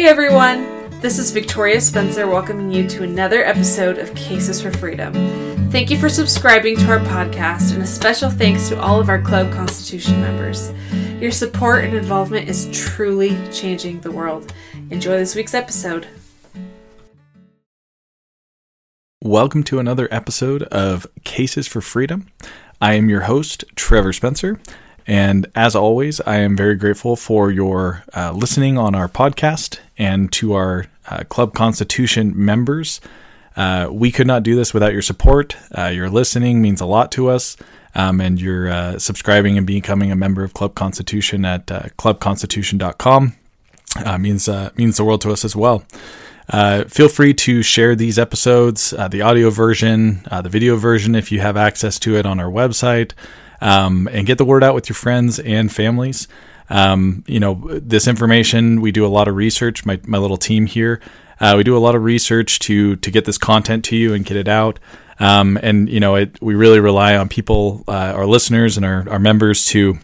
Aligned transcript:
Hey 0.00 0.06
everyone! 0.06 0.88
This 1.00 1.18
is 1.18 1.30
Victoria 1.30 1.78
Spencer 1.78 2.26
welcoming 2.26 2.72
you 2.72 2.88
to 2.88 3.02
another 3.02 3.44
episode 3.44 3.98
of 3.98 4.14
Cases 4.14 4.58
for 4.58 4.70
Freedom. 4.70 5.12
Thank 5.70 5.90
you 5.90 5.98
for 5.98 6.08
subscribing 6.08 6.78
to 6.78 6.90
our 6.90 7.00
podcast, 7.00 7.74
and 7.74 7.82
a 7.82 7.86
special 7.86 8.30
thanks 8.30 8.70
to 8.70 8.80
all 8.80 8.98
of 8.98 9.10
our 9.10 9.20
Club 9.20 9.52
Constitution 9.52 10.18
members. 10.22 10.72
Your 11.20 11.30
support 11.30 11.84
and 11.84 11.92
involvement 11.92 12.48
is 12.48 12.70
truly 12.72 13.36
changing 13.52 14.00
the 14.00 14.10
world. 14.10 14.54
Enjoy 14.88 15.18
this 15.18 15.34
week's 15.34 15.52
episode. 15.52 16.08
Welcome 19.22 19.64
to 19.64 19.80
another 19.80 20.08
episode 20.10 20.62
of 20.62 21.06
Cases 21.24 21.68
for 21.68 21.82
Freedom. 21.82 22.26
I 22.80 22.94
am 22.94 23.10
your 23.10 23.20
host, 23.20 23.66
Trevor 23.76 24.14
Spencer, 24.14 24.58
and 25.10 25.48
as 25.56 25.74
always, 25.74 26.20
I 26.20 26.36
am 26.36 26.56
very 26.56 26.76
grateful 26.76 27.16
for 27.16 27.50
your 27.50 28.04
uh, 28.14 28.30
listening 28.30 28.78
on 28.78 28.94
our 28.94 29.08
podcast 29.08 29.80
and 29.98 30.30
to 30.34 30.52
our 30.52 30.86
uh, 31.08 31.24
Club 31.24 31.52
Constitution 31.52 32.32
members. 32.36 33.00
Uh, 33.56 33.88
we 33.90 34.12
could 34.12 34.28
not 34.28 34.44
do 34.44 34.54
this 34.54 34.72
without 34.72 34.92
your 34.92 35.02
support. 35.02 35.56
Uh, 35.76 35.86
your 35.86 36.08
listening 36.08 36.62
means 36.62 36.80
a 36.80 36.86
lot 36.86 37.10
to 37.10 37.28
us, 37.28 37.56
um, 37.96 38.20
and 38.20 38.40
your 38.40 38.68
uh, 38.68 39.00
subscribing 39.00 39.58
and 39.58 39.66
becoming 39.66 40.12
a 40.12 40.16
member 40.16 40.44
of 40.44 40.54
Club 40.54 40.76
Constitution 40.76 41.44
at 41.44 41.68
uh, 41.72 41.82
clubconstitution.com 41.98 43.34
means 44.20 44.48
means 44.76 44.96
the 44.96 45.04
world 45.04 45.22
to 45.22 45.32
us 45.32 45.44
as 45.44 45.56
well. 45.56 45.84
Uh, 46.48 46.84
feel 46.84 47.08
free 47.08 47.34
to 47.34 47.62
share 47.62 47.96
these 47.96 48.16
episodes, 48.16 48.92
uh, 48.92 49.06
the 49.08 49.22
audio 49.22 49.50
version, 49.50 50.20
uh, 50.30 50.40
the 50.42 50.48
video 50.48 50.76
version, 50.76 51.16
if 51.16 51.30
you 51.30 51.40
have 51.40 51.56
access 51.56 51.98
to 51.98 52.16
it 52.16 52.26
on 52.26 52.40
our 52.40 52.50
website, 52.50 53.12
um, 53.60 54.08
and 54.12 54.26
get 54.26 54.38
the 54.38 54.44
word 54.44 54.64
out 54.64 54.74
with 54.74 54.88
your 54.88 54.94
friends 54.94 55.38
and 55.38 55.72
families. 55.72 56.28
Um, 56.68 57.24
you 57.26 57.40
know, 57.40 57.66
this 57.66 58.06
information, 58.06 58.80
we 58.80 58.92
do 58.92 59.04
a 59.04 59.08
lot 59.08 59.28
of 59.28 59.34
research, 59.34 59.84
my, 59.84 60.00
my 60.06 60.18
little 60.18 60.36
team 60.36 60.66
here. 60.66 61.00
Uh, 61.40 61.54
we 61.56 61.64
do 61.64 61.76
a 61.76 61.80
lot 61.80 61.94
of 61.94 62.04
research 62.04 62.58
to 62.60 62.96
to 62.96 63.10
get 63.10 63.24
this 63.24 63.38
content 63.38 63.84
to 63.86 63.96
you 63.96 64.14
and 64.14 64.24
get 64.24 64.36
it 64.36 64.46
out. 64.46 64.78
Um, 65.18 65.58
and 65.62 65.88
you 65.88 66.00
know, 66.00 66.14
it, 66.14 66.40
we 66.40 66.54
really 66.54 66.80
rely 66.80 67.16
on 67.16 67.28
people, 67.28 67.84
uh, 67.88 68.12
our 68.14 68.26
listeners 68.26 68.76
and 68.76 68.86
our, 68.86 69.08
our 69.08 69.18
members 69.18 69.64
to 69.66 69.98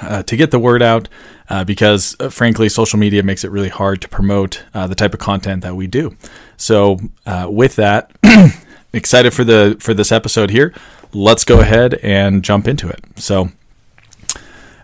uh, 0.00 0.22
to 0.22 0.36
get 0.36 0.50
the 0.50 0.58
word 0.58 0.82
out 0.82 1.08
uh, 1.50 1.64
because, 1.64 2.16
uh, 2.18 2.30
frankly, 2.30 2.68
social 2.68 2.98
media 2.98 3.22
makes 3.22 3.44
it 3.44 3.50
really 3.50 3.68
hard 3.68 4.00
to 4.00 4.08
promote 4.08 4.64
uh, 4.72 4.86
the 4.86 4.94
type 4.94 5.12
of 5.12 5.20
content 5.20 5.62
that 5.62 5.76
we 5.76 5.86
do. 5.86 6.16
So, 6.56 6.98
with 7.46 7.76
that, 7.76 8.10
excited 8.92 9.32
for 9.32 9.44
the 9.44 9.76
for 9.80 9.94
this 9.94 10.12
episode 10.12 10.50
here. 10.50 10.72
Let's 11.12 11.44
go 11.44 11.60
ahead 11.60 11.94
and 12.02 12.42
jump 12.42 12.66
into 12.66 12.88
it. 12.88 13.04
So, 13.16 13.50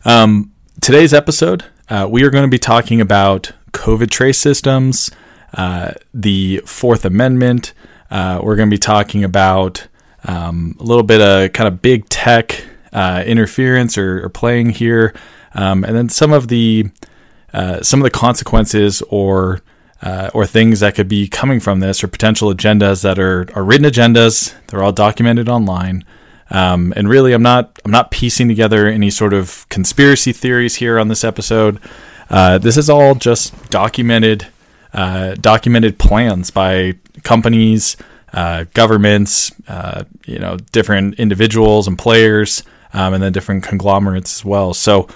um, 0.05 0.53
today's 0.81 1.14
episode, 1.14 1.64
uh, 1.89 2.06
we 2.11 2.23
are 2.23 2.31
going 2.31 2.45
to 2.45 2.51
be 2.51 2.59
talking 2.59 3.01
about 3.01 3.53
COVID 3.73 4.11
trace 4.11 4.39
systems, 4.39 5.11
the 6.12 6.62
Fourth 6.67 7.05
Amendment. 7.05 7.73
we're 8.11 8.56
going 8.56 8.69
to 8.69 8.75
be 8.75 8.79
talking 8.79 9.25
about 9.25 9.89
um, 10.25 10.77
a 10.79 10.83
little 10.83 11.03
bit 11.03 11.20
of 11.20 11.53
kind 11.53 11.69
of 11.69 11.81
big 11.81 12.09
tech 12.09 12.64
uh, 12.92 13.23
interference 13.27 13.98
or, 13.98 14.25
or, 14.25 14.29
playing 14.29 14.70
here, 14.70 15.14
um, 15.55 15.84
and 15.84 15.97
then 15.97 16.09
some 16.09 16.33
of 16.33 16.48
the 16.48 16.91
uh, 17.53 17.83
some 17.83 18.01
of 18.01 18.05
the 18.05 18.11
consequences 18.11 19.03
or 19.09 19.61
uh, 20.02 20.30
or 20.32 20.46
things 20.46 20.80
that 20.80 20.94
could 20.94 21.08
be 21.08 21.28
coming 21.28 21.60
from 21.60 21.80
this 21.80 22.02
or 22.04 22.08
potential 22.08 22.52
agendas 22.52 23.02
that 23.02 23.18
are, 23.18 23.46
are 23.54 23.64
written 23.64 23.86
agendas. 23.86 24.55
They're 24.66 24.82
all 24.82 24.92
documented 24.92 25.48
online. 25.48 26.05
Um, 26.50 26.92
and 26.96 27.08
really, 27.08 27.32
I'm 27.32 27.42
not 27.42 27.78
I'm 27.84 27.90
not 27.90 28.10
piecing 28.10 28.48
together 28.48 28.86
any 28.86 29.10
sort 29.10 29.34
of 29.34 29.68
conspiracy 29.68 30.32
theories 30.32 30.77
here 30.77 30.98
on 30.98 31.08
this 31.08 31.24
episode. 31.24 31.78
Uh, 32.30 32.58
this 32.58 32.77
is 32.77 32.89
all 32.89 33.14
just 33.14 33.70
documented 33.70 34.46
uh, 34.92 35.34
documented 35.34 35.98
plans 35.98 36.50
by 36.50 36.94
companies, 37.23 37.96
uh, 38.33 38.64
governments, 38.73 39.52
uh, 39.68 40.05
you 40.24 40.39
know, 40.39 40.56
different 40.73 41.14
individuals 41.17 41.86
and 41.86 41.98
players 41.98 42.62
um, 42.92 43.14
and 43.14 43.23
then 43.23 43.33
different 43.33 43.62
conglomerates 43.62 44.40
as 44.40 44.44
well. 44.44 44.73
So 44.74 45.08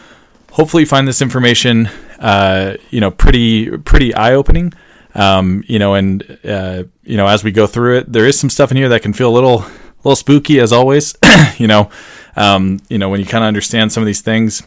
hopefully 0.53 0.83
you 0.83 0.87
find 0.87 1.09
this 1.09 1.21
information, 1.21 1.89
uh, 2.19 2.77
you 2.91 3.01
know, 3.01 3.11
pretty 3.11 3.77
pretty 3.79 4.15
eye 4.15 4.35
opening. 4.35 4.73
Um, 5.15 5.63
you 5.67 5.79
know, 5.79 5.95
and 5.95 6.39
uh, 6.45 6.85
you 7.03 7.17
know, 7.17 7.27
as 7.27 7.45
we 7.45 7.53
go 7.53 7.67
through 7.67 7.99
it, 7.99 8.13
there 8.13 8.27
is 8.27 8.39
some 8.39 8.49
stuff 8.49 8.71
in 8.71 8.77
here 8.77 8.89
that 8.91 9.03
can 9.03 9.13
feel 9.13 9.31
a 9.31 9.35
little 9.35 9.61
a 9.61 10.03
little 10.05 10.17
spooky 10.17 10.61
as 10.61 10.73
always. 10.73 11.15
you 11.59 11.67
know, 11.67 11.91
um, 12.37 12.79
you 12.89 12.99
know 12.99 13.09
when 13.09 13.21
you 13.21 13.27
kind 13.27 13.45
of 13.45 13.49
understand 13.49 13.93
some 13.93 14.03
of 14.03 14.07
these 14.07 14.23
things 14.23 14.63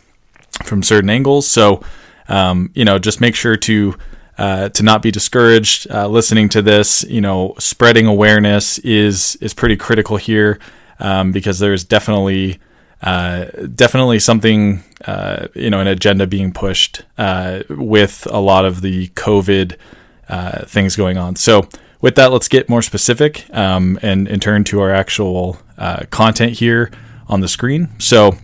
from 0.63 0.83
certain 0.83 1.09
angles. 1.09 1.47
So 1.47 1.83
um, 2.27 2.71
you 2.73 2.85
know, 2.85 2.99
just 2.99 3.21
make 3.21 3.35
sure 3.35 3.55
to 3.57 3.95
uh, 4.37 4.69
to 4.69 4.83
not 4.83 5.01
be 5.01 5.11
discouraged 5.11 5.89
uh, 5.89 6.07
listening 6.07 6.49
to 6.49 6.61
this. 6.61 7.03
You 7.03 7.21
know, 7.21 7.55
spreading 7.57 8.05
awareness 8.05 8.77
is 8.79 9.35
is 9.37 9.53
pretty 9.53 9.77
critical 9.77 10.17
here 10.17 10.59
um, 10.99 11.31
because 11.31 11.59
there's 11.59 11.83
definitely 11.83 12.59
uh, 13.01 13.45
definitely 13.75 14.19
something, 14.19 14.83
uh, 15.05 15.47
you 15.53 15.69
know, 15.69 15.79
an 15.79 15.87
agenda 15.87 16.27
being 16.27 16.51
pushed 16.51 17.03
uh, 17.17 17.61
with 17.69 18.27
a 18.31 18.39
lot 18.39 18.65
of 18.65 18.81
the 18.81 19.09
COVID 19.09 19.75
uh, 20.29 20.65
things 20.65 20.95
going 20.95 21.17
on. 21.17 21.35
So, 21.35 21.67
with 22.01 22.15
that, 22.15 22.31
let's 22.31 22.47
get 22.47 22.69
more 22.69 22.81
specific 22.81 23.45
um, 23.51 23.97
and, 24.01 24.27
and 24.27 24.41
turn 24.41 24.63
to 24.65 24.79
our 24.81 24.91
actual 24.91 25.57
uh, 25.77 26.05
content 26.11 26.53
here 26.53 26.91
on 27.27 27.41
the 27.41 27.47
screen. 27.47 27.89
So, 27.99 28.37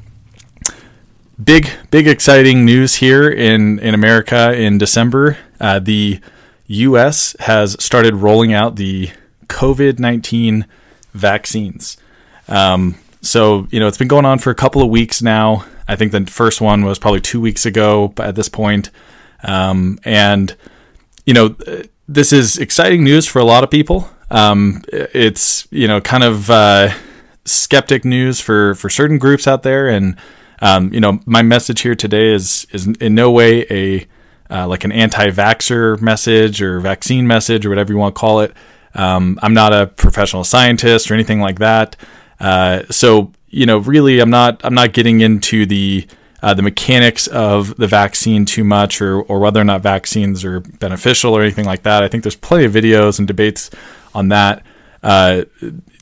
big, 1.44 1.70
big, 1.92 2.08
exciting 2.08 2.66
news 2.66 2.96
here 2.96 3.30
in, 3.30 3.80
in 3.80 3.94
America 3.94 4.54
in 4.54 4.78
December. 4.78 5.38
the 5.60 6.20
U.S. 6.68 7.36
has 7.40 7.76
started 7.84 8.16
rolling 8.16 8.54
out 8.54 8.78
the 8.78 9.12
COVID 9.48 10.00
19 10.00 10.66
vaccines. 11.14 11.98
Um, 12.48 12.96
so, 13.22 13.68
you 13.70 13.80
know, 13.80 13.88
it's 13.88 13.98
been 13.98 14.08
going 14.08 14.26
on 14.26 14.40
for 14.40 14.50
a 14.50 14.56
couple 14.56 14.82
of 14.82 14.90
weeks 14.90 15.22
now. 15.22 15.66
I 15.88 15.96
think 15.96 16.12
the 16.12 16.26
first 16.26 16.62
one 16.62 16.84
was 16.84 16.98
probably 16.98 17.22
two 17.22 17.40
weeks 17.40 17.66
ago 17.66 18.14
at 18.18 18.36
this 18.36 18.50
point. 18.50 18.90
Um, 19.44 20.00
and, 20.04 20.56
you 21.26 21.34
know, 21.34 21.56
this 22.08 22.34
is 22.34 22.58
exciting 22.58 23.04
news 23.04 23.28
for 23.28 23.40
a 23.40 23.44
lot 23.44 23.64
of 23.64 23.70
people. 23.70 24.10
Um, 24.30 24.82
it's, 24.92 25.68
you 25.72 25.88
know, 25.88 26.02
kind 26.02 26.24
of 26.24 26.50
uh, 26.50 26.90
skeptic 27.46 28.06
news 28.06 28.40
for, 28.40 28.76
for 28.76 28.90
certain 28.90 29.18
groups 29.18 29.48
out 29.48 29.64
there. 29.64 29.88
And, 29.88 30.16
um, 30.62 30.94
you 30.94 31.00
know, 31.00 31.20
my 31.26 31.42
message 31.42 31.82
here 31.82 31.96
today 31.96 32.34
is, 32.34 32.66
is 32.72 32.88
in 32.88 33.16
no 33.16 33.32
way 33.32 33.66
a, 33.70 34.08
uh, 34.50 34.68
like 34.68 34.84
an 34.84 34.92
anti-vaxxer 34.92 36.02
message 36.02 36.62
or 36.62 36.80
vaccine 36.80 37.28
message 37.28 37.66
or 37.66 37.70
whatever 37.70 37.94
you 37.94 38.00
want 38.00 38.16
to 38.16 38.20
call 38.20 38.40
it. 38.42 38.54
Um, 38.94 39.40
I'm 39.42 39.54
not 39.54 39.74
a 39.74 39.88
professional 39.88 40.44
scientist 40.44 41.10
or 41.10 41.14
anything 41.14 41.40
like 41.40 41.60
that. 41.60 41.96
Uh, 42.42 42.84
so 42.90 43.32
you 43.48 43.66
know, 43.66 43.78
really, 43.78 44.20
I'm 44.20 44.30
not 44.30 44.60
I'm 44.64 44.74
not 44.74 44.94
getting 44.94 45.22
into 45.22 45.66
the 45.66 46.08
uh, 46.42 46.54
the 46.54 46.64
mechanics 46.64 47.28
of 47.28 47.76
the 47.78 47.88
vaccine 47.88 48.46
too 48.46 48.64
much, 48.64 49.02
or 49.02 49.22
or 49.22 49.40
whether 49.40 49.62
or 49.62 49.64
not 49.64 49.82
vaccines 49.82 50.44
are 50.44 50.60
beneficial 50.60 51.36
or 51.36 51.42
anything 51.42 51.66
like 51.66 51.84
that. 51.84 52.04
I 52.04 52.08
think 52.08 52.24
there's 52.24 52.36
plenty 52.36 52.66
of 52.66 52.74
videos 52.74 53.20
and 53.20 53.28
debates 53.28 53.70
on 54.16 54.30
that. 54.30 54.64
Uh, 55.04 55.46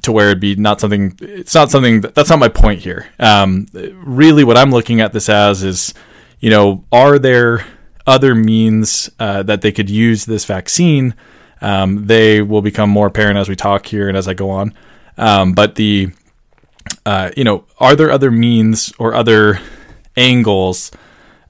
to 0.01 0.11
where 0.11 0.27
it'd 0.27 0.39
be 0.39 0.55
not 0.55 0.79
something 0.79 1.17
it's 1.21 1.55
not 1.55 1.71
something 1.71 2.01
that, 2.01 2.15
that's 2.15 2.29
not 2.29 2.39
my 2.39 2.49
point 2.49 2.81
here 2.81 3.07
um, 3.19 3.65
really 3.73 4.43
what 4.43 4.57
i'm 4.57 4.71
looking 4.71 4.99
at 4.99 5.13
this 5.13 5.29
as 5.29 5.63
is 5.63 5.93
you 6.39 6.49
know 6.49 6.83
are 6.91 7.17
there 7.17 7.65
other 8.05 8.35
means 8.35 9.09
uh, 9.19 9.41
that 9.43 9.61
they 9.61 9.71
could 9.71 9.89
use 9.89 10.25
this 10.25 10.43
vaccine 10.45 11.15
um, 11.61 12.07
they 12.07 12.41
will 12.41 12.61
become 12.61 12.89
more 12.89 13.07
apparent 13.07 13.37
as 13.37 13.47
we 13.47 13.55
talk 13.55 13.85
here 13.85 14.09
and 14.09 14.17
as 14.17 14.27
i 14.27 14.33
go 14.33 14.49
on 14.49 14.73
um, 15.17 15.53
but 15.53 15.75
the 15.75 16.11
uh, 17.05 17.31
you 17.35 17.43
know, 17.43 17.65
are 17.79 17.95
there 17.95 18.11
other 18.11 18.31
means 18.31 18.93
or 18.99 19.13
other 19.13 19.59
angles 20.15 20.91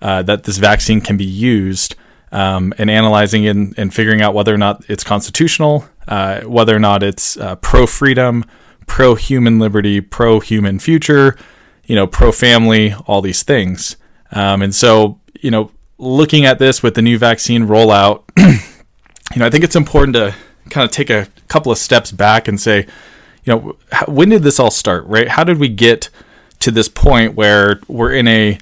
uh, 0.02 0.22
that 0.24 0.44
this 0.44 0.58
vaccine 0.58 1.02
can 1.02 1.18
be 1.18 1.26
used 1.26 1.96
um, 2.32 2.74
and 2.78 2.90
analyzing 2.90 3.48
and, 3.48 3.78
and, 3.78 3.94
figuring 3.94 4.22
out 4.22 4.36
whether 4.36 4.54
or 4.54 4.58
not 4.58 4.84
it's 4.88 5.04
constitutional, 5.04 5.86
uh, 6.08 6.42
whether 6.42 6.76
or 6.76 6.80
not 6.80 7.02
it's 7.02 7.38
uh, 7.38 7.56
pro 7.56 7.88
freedom, 7.88 8.46
pro 8.86 9.16
human 9.16 9.58
liberty, 9.58 10.00
pro 10.00 10.40
human 10.40 10.78
future, 10.78 11.36
you 11.86 11.96
know, 11.96 12.06
pro 12.06 12.32
family, 12.32 12.94
all 13.08 13.22
these 13.22 13.42
things. 13.42 13.98
Um, 14.32 14.62
and 14.62 14.76
so, 14.76 15.20
you 15.42 15.50
know, 15.50 15.72
looking 15.98 16.46
at 16.46 16.60
this 16.60 16.84
with 16.84 16.94
the 16.94 17.02
new 17.02 17.18
vaccine 17.18 17.66
rollout, 17.66 18.24
you 18.38 19.40
know, 19.40 19.48
I 19.48 19.50
think 19.50 19.64
it's 19.64 19.76
important 19.76 20.16
to 20.16 20.36
kind 20.70 20.86
of 20.86 20.92
take 20.92 21.10
a 21.10 21.28
couple 21.48 21.72
of 21.72 21.80
steps 21.80 22.12
back 22.12 22.48
and 22.48 22.62
say, 22.62 22.86
you 23.50 23.56
know, 23.56 23.76
when 24.08 24.30
did 24.30 24.44
this 24.44 24.60
all 24.60 24.70
start, 24.70 25.06
right? 25.08 25.28
How 25.28 25.44
did 25.44 25.58
we 25.58 25.70
get 25.70 26.10
to 26.60 26.70
this 26.70 26.88
point 26.88 27.34
where 27.34 27.80
we're 27.88 28.14
in 28.14 28.28
a, 28.28 28.60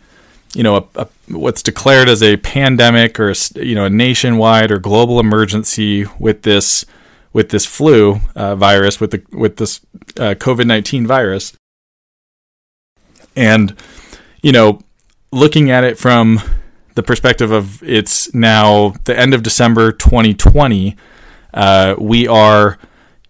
you 0.54 0.63
know, 0.63 0.78
a, 0.78 1.01
a, 1.01 1.07
what's 1.28 1.62
declared 1.62 2.07
as 2.07 2.24
a 2.24 2.38
pandemic 2.38 3.19
or, 3.19 3.31
a, 3.31 3.36
you 3.56 3.75
know, 3.75 3.84
a 3.84 3.89
nationwide 3.89 4.72
or 4.72 4.80
global 4.80 5.19
emergency 5.19 6.06
with 6.19 6.44
this, 6.44 6.86
with 7.34 7.50
this 7.50 7.66
flu 7.66 8.22
uh, 8.34 8.56
virus, 8.56 9.01
with 9.01 9.12
the, 9.12 9.22
with 9.34 9.57
this 9.57 9.81
uh, 10.18 10.36
COVID 10.36 10.66
19 10.66 11.06
virus. 11.06 11.54
And, 13.36 13.75
you 14.42 14.54
know, 14.54 14.80
looking 15.34 15.69
at 15.69 15.84
it 15.84 15.98
from 15.98 16.39
the 16.95 17.04
perspective 17.04 17.51
of 17.51 17.84
it's 17.84 18.34
now 18.34 18.94
the 19.04 19.19
end 19.19 19.34
of 19.34 19.44
December 19.44 19.92
2020. 19.92 20.95
Uh, 21.54 21.95
we 22.00 22.25
are, 22.25 22.80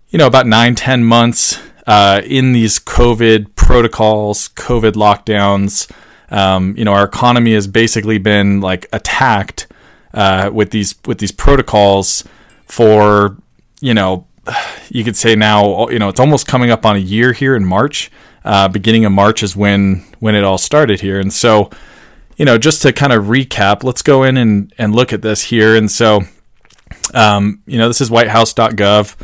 you 0.09 0.17
know, 0.17 0.27
about 0.27 0.47
nine, 0.47 0.75
10 0.75 1.03
months 1.03 1.59
uh, 1.85 2.21
in 2.25 2.53
these 2.53 2.79
COVID 2.79 3.55
protocols, 3.55 4.49
COVID 4.49 4.93
lockdowns. 4.93 5.91
Um, 6.29 6.75
you 6.77 6.85
know, 6.85 6.93
our 6.93 7.05
economy 7.05 7.53
has 7.53 7.67
basically 7.67 8.17
been 8.17 8.61
like 8.61 8.87
attacked 8.91 9.67
uh, 10.13 10.49
with 10.53 10.71
these 10.71 10.95
with 11.05 11.19
these 11.19 11.31
protocols 11.31 12.23
for 12.65 13.37
you 13.79 13.93
know 13.93 14.25
you 14.89 15.03
could 15.03 15.15
say 15.15 15.35
now 15.35 15.87
you 15.89 15.99
know 15.99 16.09
it's 16.09 16.19
almost 16.19 16.47
coming 16.47 16.69
up 16.71 16.85
on 16.85 16.95
a 16.95 16.99
year 16.99 17.33
here 17.33 17.55
in 17.55 17.65
March. 17.65 18.11
Uh, 18.43 18.67
beginning 18.67 19.05
of 19.05 19.11
March 19.11 19.43
is 19.43 19.55
when 19.55 20.05
when 20.19 20.35
it 20.35 20.43
all 20.43 20.57
started 20.57 21.01
here, 21.01 21.19
and 21.19 21.31
so 21.31 21.69
you 22.37 22.45
know 22.45 22.57
just 22.57 22.81
to 22.81 22.91
kind 22.91 23.13
of 23.13 23.25
recap, 23.25 23.83
let's 23.83 24.01
go 24.01 24.23
in 24.23 24.37
and 24.37 24.73
and 24.77 24.95
look 24.95 25.13
at 25.13 25.21
this 25.21 25.43
here. 25.43 25.75
And 25.75 25.89
so 25.89 26.21
um, 27.13 27.61
you 27.65 27.77
know 27.77 27.87
this 27.87 28.01
is 28.01 28.09
WhiteHouse.gov. 28.09 29.15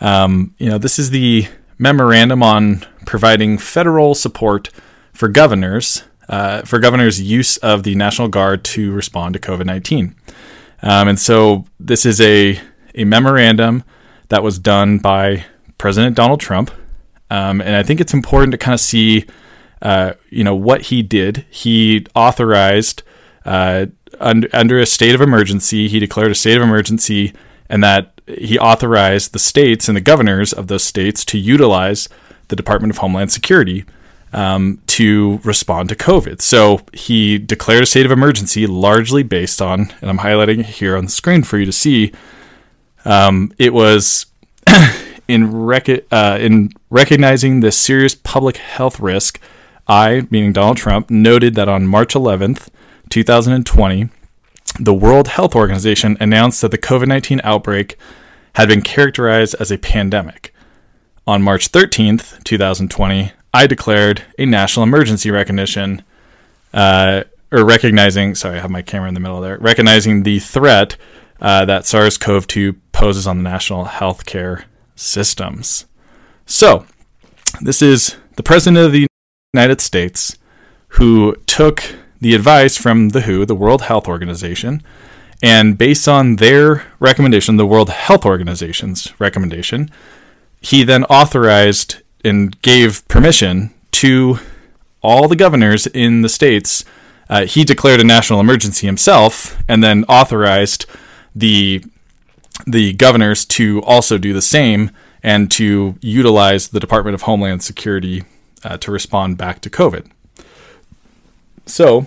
Um, 0.00 0.54
you 0.58 0.68
know 0.68 0.78
this 0.78 0.98
is 0.98 1.10
the 1.10 1.48
memorandum 1.78 2.42
on 2.42 2.86
providing 3.06 3.58
federal 3.58 4.14
support 4.14 4.70
for 5.12 5.28
governors 5.28 6.04
uh, 6.28 6.62
for 6.62 6.78
governors' 6.78 7.20
use 7.20 7.56
of 7.58 7.82
the 7.82 7.94
National 7.94 8.28
Guard 8.28 8.64
to 8.64 8.92
respond 8.92 9.34
to 9.34 9.40
COVID 9.40 9.66
nineteen. 9.66 10.14
Um, 10.82 11.08
and 11.08 11.18
so 11.18 11.66
this 11.78 12.06
is 12.06 12.20
a 12.20 12.60
a 12.94 13.04
memorandum 13.04 13.84
that 14.28 14.42
was 14.42 14.58
done 14.58 14.98
by 14.98 15.44
President 15.76 16.16
Donald 16.16 16.40
Trump, 16.40 16.70
um, 17.30 17.60
and 17.60 17.76
I 17.76 17.82
think 17.82 18.00
it's 18.00 18.14
important 18.14 18.52
to 18.52 18.58
kind 18.58 18.74
of 18.74 18.80
see, 18.80 19.26
uh, 19.82 20.12
you 20.30 20.44
know, 20.44 20.54
what 20.54 20.82
he 20.82 21.02
did. 21.02 21.44
He 21.50 22.06
authorized 22.14 23.02
uh, 23.44 23.86
under, 24.20 24.48
under 24.52 24.78
a 24.78 24.86
state 24.86 25.14
of 25.14 25.20
emergency. 25.20 25.88
He 25.88 25.98
declared 25.98 26.30
a 26.30 26.34
state 26.34 26.56
of 26.56 26.62
emergency, 26.62 27.32
and 27.68 27.82
that 27.82 28.19
he 28.38 28.58
authorized 28.58 29.32
the 29.32 29.38
states 29.38 29.88
and 29.88 29.96
the 29.96 30.00
governors 30.00 30.52
of 30.52 30.66
those 30.66 30.84
states 30.84 31.24
to 31.26 31.38
utilize 31.38 32.08
the 32.48 32.56
Department 32.56 32.90
of 32.90 32.98
Homeland 32.98 33.32
Security 33.32 33.84
um, 34.32 34.80
to 34.86 35.40
respond 35.44 35.88
to 35.88 35.96
COVID. 35.96 36.40
So 36.40 36.80
he 36.92 37.38
declared 37.38 37.82
a 37.82 37.86
state 37.86 38.06
of 38.06 38.12
emergency 38.12 38.66
largely 38.66 39.22
based 39.22 39.60
on, 39.60 39.92
and 40.00 40.10
I'm 40.10 40.18
highlighting 40.18 40.60
it 40.60 40.66
here 40.66 40.96
on 40.96 41.04
the 41.04 41.10
screen 41.10 41.42
for 41.42 41.58
you 41.58 41.66
to 41.66 41.72
see. 41.72 42.12
Um, 43.04 43.52
it 43.58 43.72
was 43.72 44.26
in 45.28 45.64
rec- 45.64 46.06
uh, 46.12 46.38
in 46.40 46.72
recognizing 46.90 47.60
the 47.60 47.72
serious 47.72 48.14
public 48.14 48.58
health 48.58 49.00
risk. 49.00 49.40
I, 49.88 50.28
meaning 50.30 50.52
Donald 50.52 50.76
Trump, 50.76 51.10
noted 51.10 51.56
that 51.56 51.68
on 51.68 51.86
March 51.86 52.14
11th, 52.14 52.68
2020, 53.08 54.08
the 54.78 54.94
World 54.94 55.26
Health 55.28 55.56
Organization 55.56 56.16
announced 56.20 56.60
that 56.60 56.70
the 56.70 56.78
COVID 56.78 57.08
19 57.08 57.40
outbreak 57.42 57.98
had 58.54 58.68
been 58.68 58.82
characterized 58.82 59.54
as 59.60 59.70
a 59.70 59.78
pandemic. 59.78 60.54
On 61.26 61.42
March 61.42 61.70
13th, 61.70 62.42
2020, 62.44 63.32
I 63.52 63.66
declared 63.66 64.22
a 64.38 64.46
national 64.46 64.84
emergency 64.84 65.30
recognition, 65.30 66.02
uh, 66.72 67.24
or 67.52 67.64
recognizing, 67.64 68.34
sorry, 68.34 68.58
I 68.58 68.60
have 68.60 68.70
my 68.70 68.82
camera 68.82 69.08
in 69.08 69.14
the 69.14 69.20
middle 69.20 69.40
there, 69.40 69.58
recognizing 69.58 70.22
the 70.22 70.38
threat 70.38 70.96
uh, 71.40 71.64
that 71.64 71.86
SARS 71.86 72.18
CoV 72.18 72.46
2 72.46 72.74
poses 72.92 73.26
on 73.26 73.38
the 73.38 73.42
national 73.42 73.86
healthcare 73.86 74.64
systems. 74.94 75.86
So, 76.46 76.86
this 77.60 77.82
is 77.82 78.16
the 78.36 78.42
President 78.42 78.84
of 78.84 78.92
the 78.92 79.06
United 79.52 79.80
States 79.80 80.36
who 80.94 81.34
took 81.46 81.82
the 82.20 82.34
advice 82.34 82.76
from 82.76 83.10
the 83.10 83.22
WHO, 83.22 83.46
the 83.46 83.54
World 83.54 83.82
Health 83.82 84.06
Organization, 84.06 84.82
and 85.42 85.78
based 85.78 86.06
on 86.06 86.36
their 86.36 86.86
recommendation, 86.98 87.56
the 87.56 87.66
World 87.66 87.88
Health 87.88 88.26
Organization's 88.26 89.12
recommendation, 89.18 89.90
he 90.60 90.84
then 90.84 91.04
authorized 91.04 91.96
and 92.24 92.60
gave 92.62 93.06
permission 93.08 93.72
to 93.92 94.38
all 95.02 95.28
the 95.28 95.36
governors 95.36 95.86
in 95.86 96.22
the 96.22 96.28
states. 96.28 96.84
Uh, 97.30 97.46
he 97.46 97.64
declared 97.64 98.00
a 98.00 98.04
national 98.04 98.40
emergency 98.40 98.86
himself, 98.86 99.62
and 99.68 99.82
then 99.82 100.04
authorized 100.04 100.84
the 101.34 101.84
the 102.66 102.92
governors 102.92 103.46
to 103.46 103.80
also 103.82 104.18
do 104.18 104.34
the 104.34 104.42
same 104.42 104.90
and 105.22 105.50
to 105.50 105.94
utilize 106.02 106.68
the 106.68 106.80
Department 106.80 107.14
of 107.14 107.22
Homeland 107.22 107.62
Security 107.62 108.24
uh, 108.64 108.76
to 108.78 108.90
respond 108.90 109.38
back 109.38 109.60
to 109.62 109.70
COVID. 109.70 110.10
So, 111.64 112.06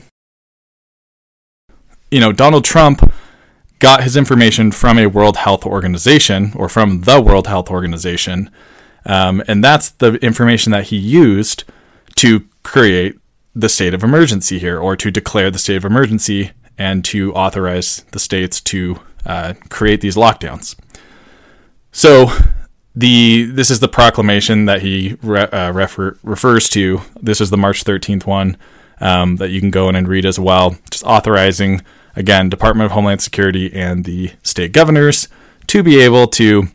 you 2.11 2.19
know, 2.19 2.31
Donald 2.31 2.65
Trump 2.65 3.11
got 3.83 4.03
his 4.03 4.17
information 4.17 4.71
from 4.71 4.97
a 4.97 5.07
World 5.07 5.37
Health 5.37 5.65
Organization 5.65 6.53
or 6.55 6.67
from 6.67 7.01
the 7.01 7.21
World 7.21 7.47
Health 7.47 7.69
Organization 7.69 8.49
um, 9.05 9.43
and 9.47 9.63
that's 9.63 9.89
the 9.89 10.13
information 10.15 10.71
that 10.71 10.85
he 10.85 10.97
used 10.97 11.63
to 12.15 12.45
create 12.63 13.17
the 13.55 13.69
state 13.69 13.93
of 13.93 14.03
emergency 14.03 14.59
here, 14.59 14.79
or 14.79 14.95
to 14.95 15.11
declare 15.11 15.51
the 15.51 15.59
state 15.59 15.75
of 15.75 15.85
emergency 15.85 16.51
and 16.77 17.05
to 17.05 17.33
authorize 17.33 18.03
the 18.11 18.19
states 18.19 18.59
to 18.59 18.99
uh, 19.25 19.53
create 19.69 20.01
these 20.01 20.15
lockdowns. 20.15 20.75
So, 21.91 22.31
the 22.95 23.45
this 23.45 23.69
is 23.69 23.79
the 23.79 23.87
proclamation 23.87 24.65
that 24.65 24.81
he 24.81 25.17
re, 25.21 25.41
uh, 25.41 25.71
refer, 25.71 26.17
refers 26.23 26.69
to. 26.69 27.01
This 27.21 27.41
is 27.41 27.49
the 27.49 27.57
March 27.57 27.83
13th 27.83 28.25
one 28.25 28.57
um, 28.99 29.37
that 29.37 29.49
you 29.49 29.59
can 29.59 29.71
go 29.71 29.89
in 29.89 29.95
and 29.95 30.07
read 30.07 30.25
as 30.25 30.39
well, 30.39 30.75
just 30.89 31.03
authorizing 31.03 31.81
again 32.15 32.49
Department 32.49 32.85
of 32.85 32.91
Homeland 32.91 33.21
Security 33.21 33.73
and 33.73 34.05
the 34.05 34.31
state 34.43 34.71
governors 34.71 35.27
to 35.67 35.83
be 35.83 35.99
able 35.99 36.27
to 36.27 36.67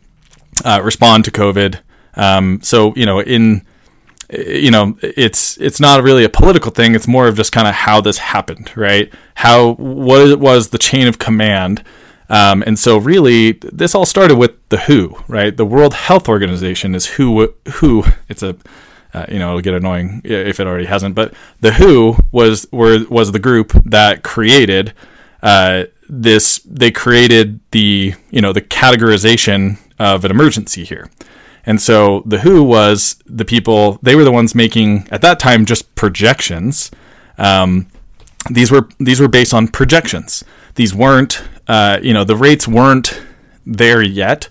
uh, 0.65 0.81
respond 0.83 1.25
to 1.25 1.31
COVID 1.31 1.79
um, 2.19 2.59
so 2.61 2.93
you 2.95 3.05
know, 3.05 3.21
in 3.21 3.65
you 4.31 4.69
know, 4.69 4.97
it's 5.01 5.57
it's 5.59 5.79
not 5.79 6.03
really 6.03 6.23
a 6.23 6.29
political 6.29 6.71
thing. 6.71 6.93
It's 6.93 7.07
more 7.07 7.27
of 7.27 7.35
just 7.35 7.51
kind 7.51 7.67
of 7.67 7.73
how 7.73 8.01
this 8.01 8.17
happened, 8.17 8.75
right? 8.75 9.11
How 9.35 9.73
what 9.73 10.39
was 10.39 10.69
the 10.69 10.77
chain 10.77 11.07
of 11.07 11.17
command? 11.17 11.83
Um, 12.31 12.63
and 12.67 12.77
so, 12.77 12.97
really, 12.97 13.53
this 13.53 13.95
all 13.95 14.05
started 14.05 14.37
with 14.37 14.51
the 14.69 14.77
WHO, 14.77 15.23
right? 15.27 15.55
The 15.55 15.65
World 15.65 15.95
Health 15.95 16.29
Organization 16.29 16.93
is 16.93 17.05
who 17.07 17.53
who. 17.75 18.03
It's 18.27 18.43
a 18.43 18.55
uh, 19.11 19.25
you 19.27 19.39
know, 19.39 19.49
it'll 19.49 19.61
get 19.61 19.73
annoying 19.73 20.21
if 20.23 20.59
it 20.59 20.67
already 20.67 20.85
hasn't. 20.85 21.15
But 21.15 21.33
the 21.61 21.73
WHO 21.73 22.17
was 22.31 22.67
were, 22.71 22.99
was 23.09 23.31
the 23.31 23.39
group 23.39 23.71
that 23.85 24.21
created 24.21 24.93
uh, 25.41 25.85
this. 26.07 26.59
They 26.65 26.91
created 26.91 27.59
the 27.71 28.13
you 28.29 28.41
know 28.41 28.53
the 28.53 28.61
categorization 28.61 29.77
of 29.99 30.25
an 30.25 30.31
emergency 30.31 30.83
here. 30.83 31.09
And 31.65 31.81
so 31.81 32.23
the 32.25 32.39
WHO 32.39 32.63
was 32.63 33.17
the 33.25 33.45
people, 33.45 33.99
they 34.01 34.15
were 34.15 34.23
the 34.23 34.31
ones 34.31 34.55
making, 34.55 35.07
at 35.11 35.21
that 35.21 35.39
time, 35.39 35.65
just 35.65 35.93
projections. 35.93 36.89
Um, 37.37 37.87
these 38.49 38.71
were 38.71 38.87
these 38.99 39.19
were 39.19 39.27
based 39.27 39.53
on 39.53 39.67
projections. 39.67 40.43
These 40.75 40.95
weren't, 40.95 41.43
uh, 41.67 41.99
you 42.01 42.13
know, 42.13 42.23
the 42.23 42.37
rates 42.37 42.67
weren't 42.67 43.21
there 43.65 44.01
yet. 44.01 44.49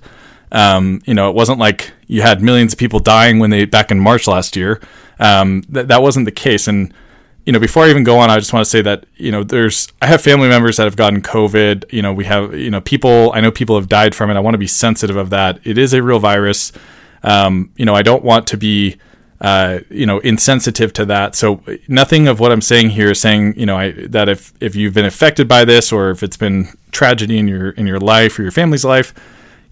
Um, 0.53 1.01
you 1.07 1.15
know, 1.15 1.29
it 1.31 1.35
wasn't 1.35 1.59
like 1.59 1.93
you 2.07 2.23
had 2.23 2.43
millions 2.43 2.73
of 2.73 2.79
people 2.79 3.01
dying 3.01 3.39
when 3.39 3.51
they 3.51 3.65
back 3.65 3.91
in 3.91 3.99
March 3.99 4.27
last 4.27 4.57
year. 4.57 4.81
Um, 5.19 5.63
th- 5.63 5.89
that 5.89 6.03
wasn't 6.03 6.27
the 6.27 6.33
case. 6.33 6.69
And 6.69 6.93
you 7.49 7.53
know, 7.53 7.59
before 7.59 7.85
I 7.85 7.89
even 7.89 8.05
go 8.05 8.19
on, 8.19 8.29
I 8.29 8.39
just 8.39 8.53
want 8.53 8.67
to 8.67 8.71
say 8.71 8.83
that 8.83 9.07
you 9.17 9.33
know, 9.33 9.43
there's 9.43 9.89
I 10.03 10.07
have 10.07 10.21
family 10.21 10.51
members 10.51 10.77
that 10.77 10.85
have 10.85 10.97
gotten 10.97 11.23
COVID. 11.23 11.91
You 11.91 12.03
know, 12.03 12.13
we 12.13 12.27
have 12.27 12.55
you 12.55 12.71
know 12.71 12.83
people 12.83 13.33
I 13.35 13.41
know 13.41 13.51
people 13.51 13.77
have 13.77 13.89
died 13.89 14.15
from 14.15 14.29
it. 14.29 14.35
I 14.35 14.41
want 14.41 14.53
to 14.53 14.59
be 14.59 14.67
sensitive 14.67 15.17
of 15.17 15.31
that. 15.31 15.59
It 15.65 15.79
is 15.79 15.95
a 15.95 16.03
real 16.03 16.19
virus. 16.19 16.73
Um, 17.23 17.73
you 17.77 17.87
know, 17.87 17.95
I 17.95 18.03
don't 18.03 18.23
want 18.23 18.49
to 18.49 18.59
be, 18.59 18.97
uh, 19.41 19.79
you 19.89 20.05
know, 20.05 20.19
insensitive 20.19 20.93
to 20.93 21.07
that. 21.07 21.35
So 21.35 21.63
nothing 21.89 22.29
of 22.29 22.39
what 22.39 22.53
I'm 22.53 22.61
saying 22.61 22.91
here 22.91 23.13
is 23.13 23.19
saying, 23.19 23.59
you 23.59 23.65
know, 23.65 23.79
I, 23.79 23.93
that 23.93 24.29
if 24.29 24.53
if 24.61 24.77
you've 24.77 24.93
been 24.93 25.07
affected 25.07 25.49
by 25.49 25.65
this 25.65 25.91
or 25.91 26.11
if 26.11 26.23
it's 26.23 26.37
been 26.37 26.69
tragedy 26.93 27.39
in 27.39 27.49
your 27.49 27.71
in 27.71 27.87
your 27.87 27.99
life 27.99 28.39
or 28.39 28.43
your 28.43 28.53
family's 28.53 28.85
life, 28.85 29.15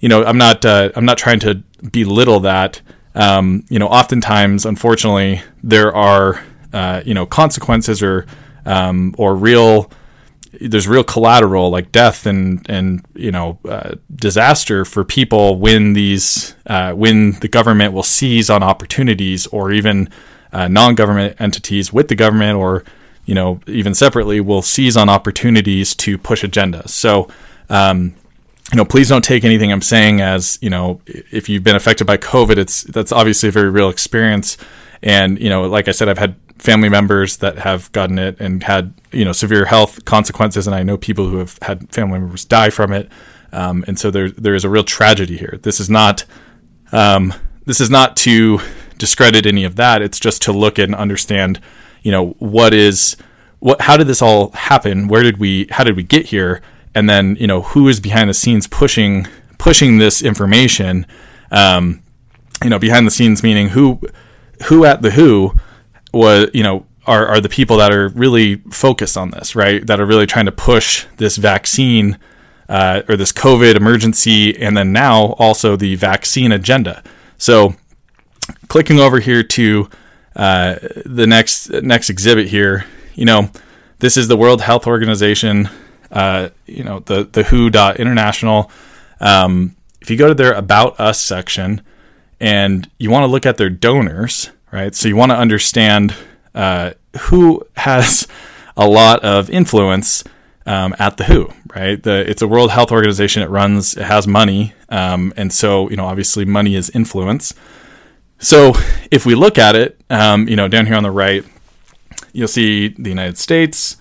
you 0.01 0.09
know, 0.09 0.25
I'm 0.25 0.39
not 0.39 0.65
uh, 0.65 0.93
I'm 0.97 1.05
not 1.05 1.19
trying 1.19 1.41
to 1.41 1.57
belittle 1.93 2.41
that. 2.41 2.81
Um, 3.15 3.67
you 3.69 3.79
know, 3.79 3.89
oftentimes, 3.89 4.65
unfortunately, 4.65 5.43
there 5.63 5.95
are 5.95 6.43
uh, 6.77 7.03
you 7.07 7.15
know 7.15 7.25
consequences 7.25 8.03
or 8.03 8.27
um, 8.67 9.15
or 9.17 9.35
real 9.35 9.91
there's 10.61 10.87
real 10.87 11.05
collateral 11.05 11.71
like 11.71 11.91
death 11.91 12.27
and 12.27 12.69
and 12.69 13.03
you 13.15 13.33
know 13.33 13.59
uh, 13.67 13.95
disaster 14.15 14.85
for 14.85 15.03
people 15.05 15.59
when 15.59 15.95
these 15.95 16.55
uh, 16.67 16.93
when 16.93 17.33
the 17.41 17.49
government 17.49 17.95
will 17.95 18.03
seize 18.03 18.51
on 18.51 18.63
opportunities 18.63 19.47
or 19.49 19.73
even 19.73 20.09
uh, 20.53 20.69
non-government 20.69 21.35
entities 21.41 21.93
with 21.95 22.09
the 22.09 22.15
government 22.15 22.59
or 22.59 22.85
you 23.25 23.35
know 23.35 23.59
even 23.67 23.95
separately 23.95 24.39
will 24.39 24.63
seize 24.63 24.99
on 24.99 25.09
opportunities 25.09 25.95
to 25.95 26.19
push 26.19 26.45
agendas 26.45 26.91
so 26.91 27.27
um, 27.71 28.15
you 28.71 28.77
know 28.77 28.85
please 28.85 29.09
don't 29.09 29.25
take 29.25 29.45
anything 29.45 29.73
i'm 29.73 29.83
saying 29.83 30.21
as 30.21 30.59
you 30.61 30.69
know 30.69 31.01
if 31.07 31.49
you've 31.49 31.65
been 31.65 31.77
affected 31.77 32.07
by 32.07 32.19
covid 32.19 32.59
it's 32.59 32.83
that's 32.83 33.13
obviously 33.13 33.49
a 33.49 33.53
very 33.53 33.71
real 33.71 33.89
experience. 33.89 34.59
And 35.03 35.39
you 35.39 35.51
know 35.51 35.69
like 35.69 35.89
i 35.89 35.93
said 35.93 36.09
i've 36.09 36.19
had 36.19 36.37
family 36.59 36.89
members 36.89 37.39
that 37.39 37.59
have 37.59 37.91
gotten 37.93 38.19
it 38.19 38.41
and 38.41 38.63
had 38.63 38.95
you 39.13 39.25
know 39.25 39.33
severe 39.33 39.67
health 39.67 40.05
consequences, 40.05 40.67
and 40.67 40.75
I 40.75 40.83
know 40.83 40.97
people 40.97 41.29
who 41.29 41.39
have 41.39 41.59
had 41.63 41.91
family 41.93 42.19
members 42.19 42.45
die 42.45 42.71
from 42.71 42.93
it. 42.93 43.11
Um, 43.53 43.85
and 43.87 43.99
so 43.99 44.11
there 44.11 44.31
there 44.31 44.55
is 44.55 44.65
a 44.65 44.71
real 44.71 44.85
tragedy 44.85 45.37
here. 45.37 45.59
This 45.63 45.81
is 45.81 45.89
not 45.89 46.25
um, 46.93 47.35
this 47.65 47.81
is 47.81 47.91
not 47.91 48.17
to 48.19 48.61
discredit 48.99 49.47
any 49.47 49.65
of 49.65 49.77
that. 49.77 50.03
It's 50.03 50.19
just 50.19 50.43
to 50.43 50.53
look 50.53 50.79
and 50.79 50.95
understand, 50.95 51.61
you 52.03 52.13
know, 52.13 52.31
what 52.39 52.73
is 52.75 53.17
what 53.59 53.83
how 53.83 53.97
did 53.97 54.07
this 54.07 54.23
all 54.23 54.51
happen? 54.53 55.09
Where 55.09 55.23
did 55.23 55.39
we 55.39 55.67
how 55.71 55.85
did 55.85 55.97
we 55.97 56.03
get 56.03 56.27
here? 56.27 56.63
And 56.95 57.09
then 57.09 57.37
you 57.37 57.47
know 57.47 57.63
who 57.63 57.89
is 57.89 58.01
behind 58.01 58.31
the 58.31 58.35
scenes 58.35 58.67
pushing 58.67 59.27
pushing 59.59 59.99
this 59.99 60.23
information. 60.23 61.07
Um, 61.51 62.03
you 62.63 62.71
know, 62.71 62.79
behind 62.79 63.07
the 63.07 63.11
scenes 63.11 63.43
meaning 63.43 63.71
who 63.71 64.01
who 64.67 64.85
at 64.85 65.03
the 65.03 65.13
who 65.13 65.55
was 66.17 66.51
you 66.55 66.63
know 66.63 66.87
are 67.07 67.27
are 67.27 67.41
the 67.41 67.49
people 67.49 67.77
that 67.79 67.93
are 67.93 68.09
really 68.09 68.57
focused 68.71 69.17
on 69.17 69.31
this, 69.31 69.55
right? 69.55 69.87
That 69.87 70.01
are 70.01 70.07
really 70.07 70.27
trying 70.27 70.47
to 70.47 70.53
push 70.53 71.07
this 71.17 71.37
vaccine 71.37 72.19
uh, 72.69 73.03
or 73.09 73.17
this 73.17 73.33
COVID 73.33 73.77
emergency, 73.77 74.57
and 74.61 74.77
then 74.77 74.93
now 74.93 75.35
also 75.39 75.77
the 75.77 75.95
vaccine 75.95 76.53
agenda. 76.53 77.03
So, 77.39 77.77
clicking 78.69 78.99
over 78.99 79.21
here 79.21 79.43
to 79.43 79.89
uh, 80.35 80.77
the 81.05 81.27
next 81.27 81.71
next 81.71 82.11
exhibit 82.11 82.49
here, 82.49 82.87
you 83.15 83.25
know, 83.25 83.51
this 84.01 84.17
is 84.17 84.29
the 84.29 84.37
World 84.37 84.63
Health 84.63 84.87
Organization. 84.87 85.69
Uh, 86.11 86.51
you 86.67 86.85
know, 86.85 87.01
the 87.01 87.25
the 87.25 87.45
WHO 87.45 88.01
International. 88.01 88.71
Um, 89.21 89.77
if 90.01 90.11
you 90.11 90.17
go 90.17 90.29
to 90.29 90.35
their 90.35 90.53
About 90.53 90.99
Us 91.01 91.21
section, 91.21 91.83
and 92.41 92.89
you 92.99 93.11
want 93.11 93.25
to 93.25 93.29
look 93.29 93.47
at 93.47 93.57
their 93.57 93.71
donors, 93.71 94.51
right? 94.77 94.95
So 94.95 95.09
you 95.09 95.17
want 95.17 95.33
to 95.33 95.39
understand 95.39 96.15
uh, 96.55 96.93
who 97.19 97.67
has 97.79 98.29
a 98.77 98.87
lot 98.87 99.25
of 99.25 99.49
influence 99.49 100.23
um, 100.67 100.95
at 100.99 101.17
the 101.17 101.25
WHO, 101.25 101.51
right? 101.75 102.03
The, 102.03 102.29
it's 102.29 102.43
a 102.43 102.47
World 102.47 102.71
Health 102.71 102.93
Organization. 102.93 103.43
It 103.43 103.49
runs, 103.49 103.97
it 103.97 104.05
has 104.05 104.27
money, 104.27 104.75
um, 104.91 105.33
and 105.35 105.51
so 105.51 105.89
you 105.89 105.97
know, 105.97 106.05
obviously, 106.05 106.45
money 106.45 106.75
is 106.75 106.91
influence. 106.91 107.55
So 108.39 108.75
if 109.11 109.25
we 109.25 109.35
look 109.35 109.57
at 109.57 109.77
it, 109.77 109.99
um, 110.11 110.47
you 110.47 110.57
know, 110.57 110.69
down 110.69 110.85
here 110.85 110.97
on 110.97 111.05
the 111.05 111.11
right, 111.11 111.43
you'll 112.35 112.47
see 112.47 112.89
the 112.89 113.09
United 113.09 113.39
States, 113.39 113.97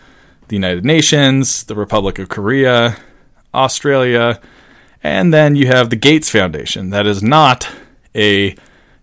the 0.50 0.58
United 0.58 0.84
Nations, 0.84 1.64
the 1.64 1.76
Republic 1.76 2.20
of 2.20 2.28
Korea, 2.28 2.98
Australia, 3.54 4.42
and 5.02 5.34
then 5.34 5.56
you 5.56 5.68
have 5.68 5.90
the 5.90 5.96
Gates 5.96 6.30
Foundation. 6.30 6.90
That 6.90 7.08
is 7.08 7.24
not 7.24 7.70
a 8.14 8.58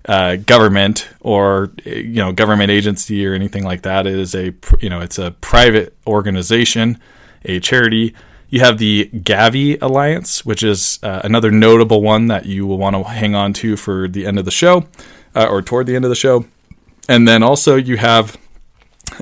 uh, 0.06 0.36
government 0.36 1.08
or 1.20 1.72
you 1.84 2.14
know 2.14 2.32
government 2.32 2.70
agency 2.70 3.26
or 3.26 3.34
anything 3.34 3.64
like 3.64 3.82
that. 3.82 4.06
It 4.06 4.18
is 4.18 4.34
a 4.34 4.54
you 4.80 4.90
know 4.90 5.00
it's 5.00 5.18
a 5.18 5.32
private 5.40 5.94
organization 6.06 7.00
a 7.44 7.60
charity. 7.60 8.14
You 8.48 8.60
have 8.60 8.78
the 8.78 9.10
Gavi 9.14 9.80
Alliance, 9.80 10.44
which 10.44 10.62
is 10.62 10.98
uh, 11.02 11.22
another 11.24 11.50
notable 11.50 12.02
one 12.02 12.26
that 12.26 12.46
you 12.46 12.66
will 12.66 12.78
want 12.78 12.94
to 12.96 13.02
hang 13.04 13.34
on 13.34 13.52
to 13.54 13.76
for 13.76 14.08
the 14.08 14.26
end 14.26 14.38
of 14.38 14.44
the 14.44 14.50
show 14.50 14.86
uh, 15.34 15.46
or 15.46 15.62
toward 15.62 15.86
the 15.86 15.96
end 15.96 16.04
of 16.04 16.10
the 16.10 16.14
show. 16.16 16.44
And 17.08 17.26
then 17.26 17.42
also 17.42 17.76
you 17.76 17.96
have, 17.96 18.36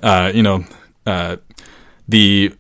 uh, 0.03 0.33
you 0.35 0.43
know, 0.43 0.65
uh, 1.07 1.37
the 2.09 2.55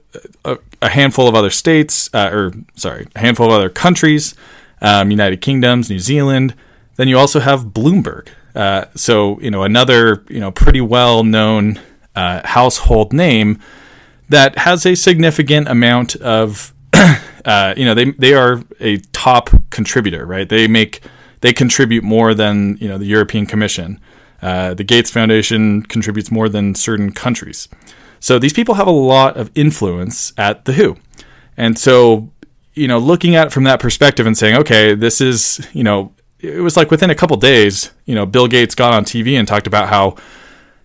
uh, 0.44 0.56
a 0.80 0.88
handful 0.88 1.28
of 1.28 1.34
other 1.34 1.50
states, 1.50 2.08
uh, 2.14 2.30
or 2.32 2.52
sorry, 2.74 3.06
a 3.14 3.18
handful 3.18 3.46
of 3.46 3.52
other 3.52 3.68
countries, 3.68 4.34
um, 4.80 5.10
United 5.10 5.40
Kingdoms, 5.40 5.90
New 5.90 5.98
Zealand. 5.98 6.54
Then 6.97 7.09
you 7.09 7.18
also 7.18 7.40
have 7.40 7.66
Bloomberg. 7.66 8.28
so 8.94 9.40
you 9.40 9.50
know 9.50 9.62
another 9.62 10.25
you 10.28 10.40
know 10.40 10.50
pretty 10.50 10.80
well 10.80 11.25
known 11.25 11.80
household 12.14 13.12
name 13.12 13.59
that 14.28 14.59
has 14.59 14.87
a 14.87 14.94
significant 14.94 15.68
amount 15.68 16.16
of 16.16 16.75
uh, 17.44 17.75
you 17.76 17.85
know 17.85 17.94
they 17.94 18.11
they 18.12 18.35
are 18.35 18.62
a 18.80 18.99
top 19.12 19.50
contributor 19.70 20.26
right? 20.26 20.49
They 20.49 20.68
make 20.68 21.02
they 21.40 21.52
contribute 21.52 22.04
more 22.04 22.35
than 22.35 22.76
you 22.80 22.88
know 22.88 22.99
the 22.99 23.06
European 23.06 23.47
Commission. 23.47 24.00
Uh, 24.42 24.73
the 24.73 24.85
Gates 24.85 25.11
Foundation 25.11 25.82
contributes 25.82 26.30
more 26.30 26.49
than 26.49 26.75
certain 26.75 27.12
countries. 27.12 27.68
So 28.20 28.38
these 28.38 28.54
people 28.54 28.75
have 28.76 28.87
a 28.87 28.90
lot 28.90 29.37
of 29.37 29.50
influence 29.54 30.32
at 30.38 30.64
the 30.64 30.73
WHO 30.73 30.97
and 31.61 31.78
so 31.78 32.30
you 32.75 32.88
know 32.88 32.99
looking 32.99 33.37
at 33.37 33.49
it 33.49 33.52
from 33.52 33.64
that 33.64 33.80
perspective 33.80 34.26
and 34.26 34.37
saying 34.37 34.56
okay 34.56 34.94
this 34.94 35.20
is 35.20 35.66
you 35.73 35.85
know 35.85 36.12
it 36.42 36.61
was 36.61 36.76
like 36.76 36.90
within 36.90 37.11
a 37.11 37.14
couple 37.14 37.37
days 37.37 37.90
you 38.04 38.14
know 38.14 38.26
Bill 38.26 38.49
Gates 38.49 38.75
got 38.75 38.92
on 38.92 39.04
TV 39.04 39.38
and 39.38 39.47
talked 39.47 39.66
about 39.66 39.88
how 39.88 40.16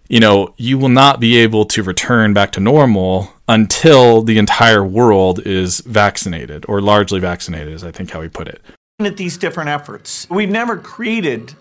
you 0.08 0.20
know, 0.20 0.54
you 0.58 0.78
will 0.78 0.90
not 0.90 1.20
be 1.20 1.38
able 1.38 1.66
to 1.66 1.82
return 1.82 2.34
back 2.34 2.52
to 2.52 2.60
normal 2.60 3.34
until 3.48 4.22
the 4.22 4.38
entire 4.38 4.86
world 4.86 5.40
is 5.46 5.80
vaccinated 5.82 6.66
or 6.68 6.82
largely 6.82 7.20
vaccinated, 7.20 7.74
is 7.74 7.84
I 7.84 7.92
think 7.92 8.12
how 8.12 8.22
he 8.22 8.30
put 8.30 8.48
it. 8.48 8.62
At 9.00 9.18
these 9.18 9.38
different 9.38 9.70
efforts, 9.70 10.28
we've 10.30 10.50
never 10.50 10.78
created 10.78 11.54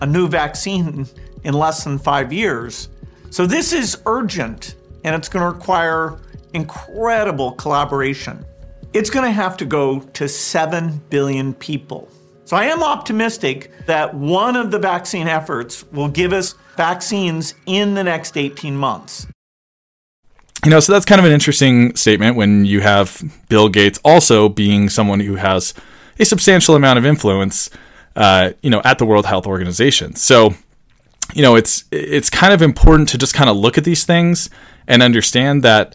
a 0.00 0.06
new 0.06 0.28
vaccine 0.28 1.06
in 1.44 1.54
less 1.54 1.84
than 1.84 1.98
five 1.98 2.32
years. 2.32 2.88
So 3.30 3.46
this 3.46 3.72
is 3.72 4.00
urgent 4.06 4.76
and 5.04 5.14
it's 5.14 5.28
going 5.28 5.46
to 5.46 5.56
require 5.56 6.18
incredible 6.54 7.52
collaboration. 7.52 8.44
It's 8.92 9.08
going 9.08 9.24
to 9.24 9.30
have 9.30 9.56
to 9.58 9.64
go 9.64 10.00
to 10.00 10.28
7 10.28 11.00
billion 11.10 11.54
people. 11.54 12.08
So 12.50 12.56
I 12.56 12.64
am 12.64 12.82
optimistic 12.82 13.70
that 13.86 14.12
one 14.12 14.56
of 14.56 14.72
the 14.72 14.78
vaccine 14.80 15.28
efforts 15.28 15.84
will 15.92 16.08
give 16.08 16.32
us 16.32 16.56
vaccines 16.76 17.54
in 17.66 17.94
the 17.94 18.02
next 18.02 18.36
18 18.36 18.76
months. 18.76 19.28
You 20.64 20.72
know, 20.72 20.80
so 20.80 20.92
that's 20.92 21.04
kind 21.04 21.20
of 21.20 21.26
an 21.26 21.30
interesting 21.30 21.94
statement 21.94 22.34
when 22.34 22.64
you 22.64 22.80
have 22.80 23.22
Bill 23.48 23.68
Gates 23.68 24.00
also 24.04 24.48
being 24.48 24.88
someone 24.88 25.20
who 25.20 25.36
has 25.36 25.74
a 26.18 26.24
substantial 26.24 26.74
amount 26.74 26.98
of 26.98 27.06
influence, 27.06 27.70
uh, 28.16 28.50
you 28.64 28.70
know, 28.70 28.82
at 28.84 28.98
the 28.98 29.06
World 29.06 29.26
Health 29.26 29.46
Organization. 29.46 30.16
So, 30.16 30.52
you 31.32 31.42
know, 31.42 31.54
it's 31.54 31.84
it's 31.92 32.30
kind 32.30 32.52
of 32.52 32.62
important 32.62 33.10
to 33.10 33.18
just 33.18 33.32
kind 33.32 33.48
of 33.48 33.56
look 33.56 33.78
at 33.78 33.84
these 33.84 34.02
things 34.02 34.50
and 34.88 35.04
understand 35.04 35.62
that, 35.62 35.94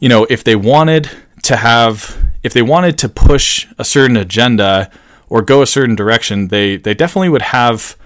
you 0.00 0.08
know, 0.08 0.26
if 0.28 0.42
they 0.42 0.56
wanted 0.56 1.08
to 1.44 1.54
have, 1.54 2.20
if 2.42 2.52
they 2.54 2.62
wanted 2.62 2.98
to 2.98 3.08
push 3.08 3.68
a 3.78 3.84
certain 3.84 4.16
agenda 4.16 4.90
or 5.28 5.42
go 5.42 5.62
a 5.62 5.66
certain 5.66 5.96
direction, 5.96 6.48
they 6.48 6.76
they 6.76 6.94
definitely 6.94 7.28
would 7.28 7.42
have 7.42 7.96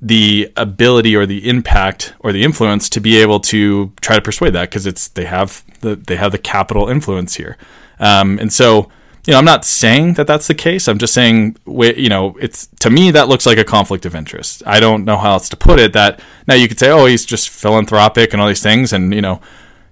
the 0.00 0.52
ability 0.56 1.16
or 1.16 1.24
the 1.24 1.48
impact 1.48 2.14
or 2.20 2.32
the 2.32 2.42
influence 2.42 2.88
to 2.90 3.00
be 3.00 3.16
able 3.16 3.40
to 3.40 3.92
try 4.00 4.16
to 4.16 4.22
persuade 4.22 4.52
that 4.52 4.68
because 4.68 4.86
it's 4.86 5.08
they 5.08 5.24
have 5.24 5.64
the 5.80 5.96
they 5.96 6.16
have 6.16 6.32
the 6.32 6.38
capital 6.38 6.88
influence 6.88 7.36
here, 7.36 7.56
um, 7.98 8.38
and 8.38 8.52
so 8.52 8.90
you 9.26 9.32
know 9.32 9.38
I'm 9.38 9.44
not 9.44 9.64
saying 9.64 10.14
that 10.14 10.26
that's 10.26 10.46
the 10.46 10.54
case. 10.54 10.86
I'm 10.86 10.98
just 10.98 11.14
saying 11.14 11.56
you 11.66 12.08
know 12.08 12.36
it's 12.40 12.66
to 12.80 12.90
me 12.90 13.10
that 13.12 13.28
looks 13.28 13.46
like 13.46 13.58
a 13.58 13.64
conflict 13.64 14.04
of 14.04 14.14
interest. 14.14 14.62
I 14.66 14.80
don't 14.80 15.04
know 15.04 15.16
how 15.16 15.32
else 15.32 15.48
to 15.50 15.56
put 15.56 15.78
it. 15.78 15.92
That 15.94 16.20
now 16.46 16.54
you 16.54 16.68
could 16.68 16.78
say 16.78 16.90
oh 16.90 17.06
he's 17.06 17.24
just 17.24 17.48
philanthropic 17.48 18.32
and 18.32 18.42
all 18.42 18.48
these 18.48 18.62
things, 18.62 18.92
and 18.92 19.14
you 19.14 19.22
know 19.22 19.40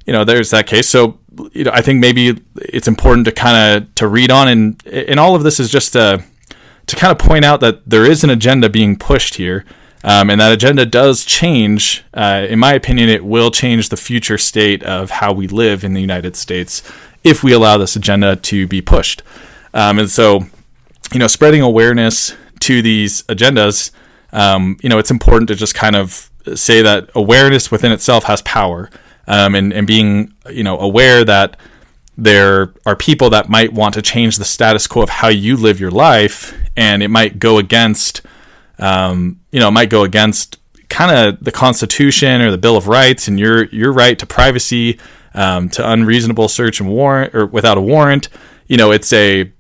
you 0.07 0.13
know 0.13 0.25
there's 0.25 0.51
that 0.51 0.67
case. 0.67 0.87
So 0.87 1.19
you 1.53 1.65
know 1.65 1.71
I 1.73 1.81
think 1.81 1.99
maybe 2.01 2.43
it's 2.57 2.89
important 2.89 3.25
to 3.25 3.33
kind 3.33 3.83
of 3.83 3.95
to 3.97 4.07
read 4.07 4.31
on 4.31 4.49
and 4.49 4.87
and 4.87 5.19
all 5.19 5.35
of 5.35 5.43
this 5.43 5.59
is 5.59 5.71
just 5.71 5.95
to 5.95 6.23
to 6.87 6.97
kind 6.97 7.11
of 7.11 7.19
point 7.19 7.45
out 7.45 7.61
that 7.61 7.89
there 7.89 8.05
is 8.05 8.25
an 8.25 8.31
agenda 8.31 8.69
being 8.69 8.97
pushed 8.97 9.37
here 9.37 9.65
um, 10.05 10.29
and 10.29 10.39
that 10.39 10.53
agenda 10.53 10.85
does 10.85 11.25
change. 11.25 12.05
Uh, 12.13 12.47
in 12.49 12.59
my 12.59 12.75
opinion, 12.75 13.09
it 13.09 13.25
will 13.25 13.51
change 13.51 13.89
the 13.89 13.97
future 13.97 14.37
state 14.37 14.83
of 14.83 15.09
how 15.09 15.33
we 15.33 15.49
live 15.49 15.83
in 15.83 15.95
the 15.95 16.01
United 16.01 16.37
States 16.37 16.83
if 17.25 17.43
we 17.43 17.53
allow 17.53 17.79
this 17.79 17.97
agenda 17.97 18.37
to 18.37 18.69
be 18.69 18.83
pushed. 18.83 19.23
Um, 19.73 19.99
and 19.99 20.11
so, 20.11 20.41
you 21.11 21.19
know, 21.19 21.27
spreading 21.27 21.63
awareness 21.63 22.35
to 22.61 22.83
these 22.83 23.23
agendas, 23.25 23.93
um, 24.33 24.77
you 24.83 24.91
know, 24.91 24.99
it's 24.99 25.11
important 25.11 25.49
to 25.49 25.55
just 25.55 25.75
kind 25.75 25.97
of 25.97 26.31
say 26.55 26.83
that 26.83 27.09
awareness 27.15 27.71
within 27.71 27.91
itself 27.91 28.25
has 28.25 28.43
power, 28.43 28.91
um, 29.27 29.55
and 29.55 29.73
and 29.73 29.87
being 29.87 30.35
you 30.51 30.63
know 30.63 30.79
aware 30.79 31.25
that 31.25 31.57
there 32.19 32.75
are 32.85 32.95
people 32.95 33.31
that 33.31 33.49
might 33.49 33.73
want 33.73 33.95
to 33.95 34.03
change 34.03 34.37
the 34.37 34.45
status 34.45 34.87
quo 34.87 35.03
of 35.03 35.09
how 35.09 35.29
you 35.29 35.57
live 35.57 35.81
your 35.81 35.91
life, 35.91 36.55
and 36.77 37.03
it 37.03 37.09
might 37.09 37.39
go 37.39 37.59
against 37.59 38.23
um, 38.79 39.41
you 39.51 39.61
know, 39.61 39.69
it 39.69 39.73
might 39.73 39.91
go 39.91 40.05
against 40.05 40.59
kind 40.89 41.17
of 41.17 41.43
the 41.43 41.53
Constitution 41.53 42.41
or 42.41 42.51
the 42.51 42.59
Bill 42.59 42.77
of 42.77 42.89
Rights 42.89 43.29
and 43.29 43.39
your 43.39 43.65
your 43.67 43.93
right 43.93 44.19
to 44.19 44.27
privacy, 44.27 44.99
um, 45.35 45.69
to 45.71 45.91
unreasonable 45.91 46.49
search 46.49 46.81
and 46.81 46.89
warrant 46.89 47.35
or 47.35 47.47
without 47.47 47.79
a 47.79 47.81
warrant. 47.81 48.29
You 48.67 48.77
know, 48.77 48.91
it's 48.91 49.13
a 49.13 49.53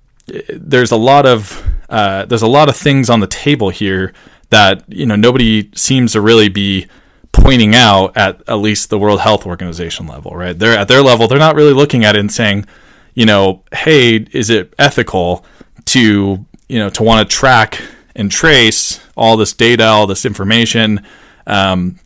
there's 0.49 0.90
a 0.90 0.97
lot 0.97 1.26
of 1.26 1.64
uh, 1.88 2.25
there's 2.26 2.42
a 2.42 2.49
lot 2.49 2.68
of 2.68 2.76
things 2.76 3.11
on 3.11 3.21
the 3.21 3.26
table 3.26 3.71
here 3.71 4.12
that 4.50 4.85
you 4.88 5.06
know 5.06 5.16
nobody 5.16 5.71
seems 5.75 6.12
to 6.12 6.21
really 6.21 6.49
be 6.49 6.87
pointing 7.33 7.75
out 7.75 8.16
at 8.16 8.40
at 8.49 8.54
least 8.54 8.90
the 8.90 8.99
World 8.99 9.21
Health 9.21 9.47
Organization 9.47 10.06
level, 10.06 10.33
right? 10.33 10.59
They're 10.59 10.78
at 10.78 10.88
their 10.88 11.02
level, 11.02 11.28
they're 11.28 11.38
not 11.38 11.56
really 11.56 11.73
looking 11.73 12.04
at 12.04 12.16
it 12.16 12.21
and 12.21 12.33
saying, 12.33 12.66
you 13.14 13.26
know, 13.26 13.62
hey, 13.73 14.26
is 14.33 14.50
it 14.50 14.73
ethical 14.78 15.44
to 15.87 16.47
you 16.68 16.78
know 16.78 16.90
to 16.90 17.02
want 17.02 17.28
to 17.28 17.37
track 17.37 17.80
and 18.16 18.30
trace 18.30 19.00
all 19.16 19.37
this 19.37 19.52
data, 19.52 19.85
all 19.85 20.06
this 20.06 20.25
information, 20.25 21.04
um, 21.47 21.99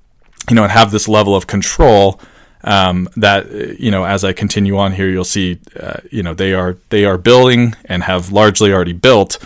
you 0.48 0.56
know, 0.56 0.62
and 0.62 0.72
have 0.72 0.90
this 0.90 1.08
level 1.08 1.34
of 1.34 1.46
control. 1.46 2.20
Um, 2.64 3.08
that 3.16 3.78
you 3.78 3.90
know, 3.90 4.04
as 4.04 4.24
I 4.24 4.32
continue 4.32 4.76
on 4.78 4.92
here, 4.92 5.08
you'll 5.08 5.24
see, 5.24 5.60
uh, 5.78 6.00
you 6.10 6.22
know, 6.22 6.34
they 6.34 6.54
are 6.54 6.76
they 6.90 7.04
are 7.04 7.16
building 7.16 7.74
and 7.84 8.02
have 8.02 8.32
largely 8.32 8.72
already 8.72 8.92
built. 8.92 9.38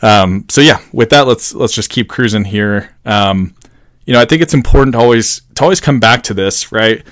Um, 0.00 0.46
so 0.48 0.60
yeah, 0.60 0.80
with 0.92 1.10
that, 1.10 1.26
let's 1.26 1.54
let's 1.54 1.72
just 1.72 1.90
keep 1.90 2.08
cruising 2.08 2.44
here. 2.44 2.94
Um, 3.04 3.54
you 4.04 4.12
know, 4.12 4.20
I 4.20 4.24
think 4.24 4.42
it's 4.42 4.54
important 4.54 4.92
to 4.92 4.98
always 5.00 5.42
to 5.56 5.64
always 5.64 5.80
come 5.80 5.98
back 5.98 6.22
to 6.24 6.34
this, 6.34 6.70
right? 6.70 7.04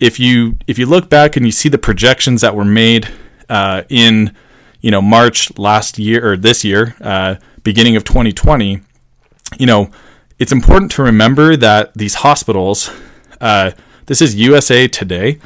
If 0.00 0.18
you 0.18 0.56
if 0.66 0.78
you 0.78 0.86
look 0.86 1.08
back 1.08 1.36
and 1.36 1.46
you 1.46 1.52
see 1.52 1.68
the 1.68 1.78
projections 1.78 2.40
that 2.40 2.56
were 2.56 2.64
made 2.64 3.08
uh, 3.48 3.82
in 3.88 4.34
you 4.80 4.90
know 4.90 5.02
March 5.02 5.56
last 5.58 5.98
year 5.98 6.32
or 6.32 6.36
this 6.36 6.64
year, 6.64 6.96
uh, 7.00 7.36
beginning 7.62 7.96
of 7.96 8.04
2020, 8.04 8.80
you 9.58 9.66
know, 9.66 9.90
it's 10.38 10.52
important 10.52 10.90
to 10.92 11.02
remember 11.02 11.56
that 11.56 11.94
these 11.94 12.14
hospitals. 12.14 12.90
Uh, 13.40 13.72
this 14.06 14.20
is 14.20 14.34
USA 14.34 14.88
Today. 14.88 15.38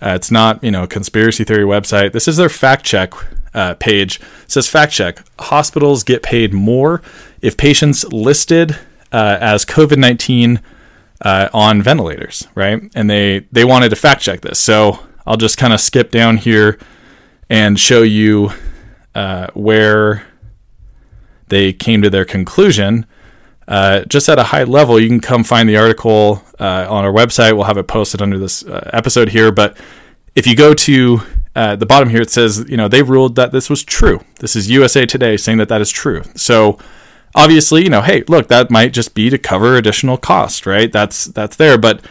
Uh, 0.00 0.14
it's 0.14 0.30
not 0.30 0.62
you 0.62 0.70
know 0.70 0.84
a 0.84 0.88
conspiracy 0.88 1.44
theory 1.44 1.64
website. 1.64 2.12
This 2.12 2.28
is 2.28 2.36
their 2.36 2.48
fact 2.48 2.84
check 2.84 3.14
uh, 3.54 3.74
page. 3.74 4.20
It 4.44 4.50
says 4.50 4.68
fact 4.68 4.92
check: 4.92 5.24
hospitals 5.38 6.04
get 6.04 6.22
paid 6.22 6.52
more 6.52 7.02
if 7.40 7.56
patients 7.56 8.04
listed 8.12 8.72
uh, 9.12 9.38
as 9.40 9.64
COVID 9.64 9.96
nineteen 9.96 10.60
uh, 11.20 11.48
on 11.52 11.82
ventilators, 11.82 12.48
right? 12.54 12.82
And 12.94 13.08
they 13.08 13.46
they 13.52 13.64
wanted 13.64 13.90
to 13.90 13.96
fact 13.96 14.22
check 14.22 14.40
this, 14.40 14.58
so 14.58 15.00
I'll 15.26 15.36
just 15.36 15.56
kind 15.56 15.72
of 15.72 15.80
skip 15.80 16.10
down 16.10 16.36
here 16.36 16.78
and 17.48 17.78
show 17.78 18.02
you 18.02 18.50
uh, 19.14 19.48
where 19.54 20.26
they 21.48 21.72
came 21.72 22.02
to 22.02 22.10
their 22.10 22.24
conclusion. 22.24 23.06
Uh, 23.68 24.04
just 24.04 24.28
at 24.28 24.38
a 24.38 24.44
high 24.44 24.64
level, 24.64 24.98
you 24.98 25.08
can 25.08 25.20
come 25.20 25.44
find 25.44 25.68
the 25.68 25.76
article 25.76 26.42
uh, 26.58 26.86
on 26.88 27.04
our 27.04 27.12
website. 27.12 27.54
We'll 27.54 27.64
have 27.64 27.78
it 27.78 27.86
posted 27.86 28.20
under 28.20 28.38
this 28.38 28.64
uh, 28.64 28.90
episode 28.92 29.28
here. 29.28 29.52
But 29.52 29.76
if 30.34 30.46
you 30.46 30.56
go 30.56 30.74
to 30.74 31.20
uh, 31.54 31.76
the 31.76 31.86
bottom 31.86 32.08
here, 32.08 32.22
it 32.22 32.30
says, 32.30 32.64
you 32.68 32.76
know, 32.76 32.88
they 32.88 33.02
ruled 33.02 33.36
that 33.36 33.52
this 33.52 33.68
was 33.68 33.84
true. 33.84 34.20
This 34.40 34.56
is 34.56 34.70
USA 34.70 35.06
Today 35.06 35.36
saying 35.36 35.58
that 35.58 35.68
that 35.68 35.80
is 35.80 35.90
true. 35.90 36.22
So 36.34 36.78
obviously, 37.34 37.82
you 37.84 37.90
know, 37.90 38.02
hey, 38.02 38.24
look, 38.28 38.48
that 38.48 38.70
might 38.70 38.92
just 38.92 39.14
be 39.14 39.30
to 39.30 39.38
cover 39.38 39.76
additional 39.76 40.16
cost, 40.16 40.66
right? 40.66 40.90
That's 40.90 41.26
that's 41.26 41.56
there. 41.56 41.78
But 41.78 42.04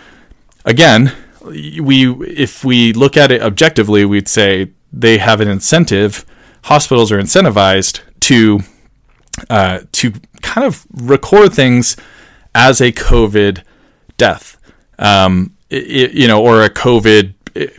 again, 0.65 1.13
we 1.43 2.12
if 2.27 2.63
we 2.63 2.93
look 2.93 3.17
at 3.17 3.31
it 3.31 3.41
objectively, 3.41 4.05
we'd 4.05 4.27
say 4.27 4.72
they 4.93 5.17
have 5.17 5.41
an 5.41 5.48
incentive. 5.48 6.25
Hospitals 6.63 7.12
are 7.12 7.20
incentivized 7.20 8.01
to 8.22 8.60
uh, 9.50 9.80
to 9.94 10.13
kind 10.41 10.65
of 10.65 10.86
record 10.94 11.53
things 11.53 11.98
as 12.53 12.82
a 12.82 12.91
COVID 12.91 13.63
death, 14.18 14.58
um, 15.00 15.56
it, 15.70 16.12
you 16.12 16.27
know, 16.27 16.44
or 16.44 16.63
a 16.63 16.70
COVID 16.70 17.34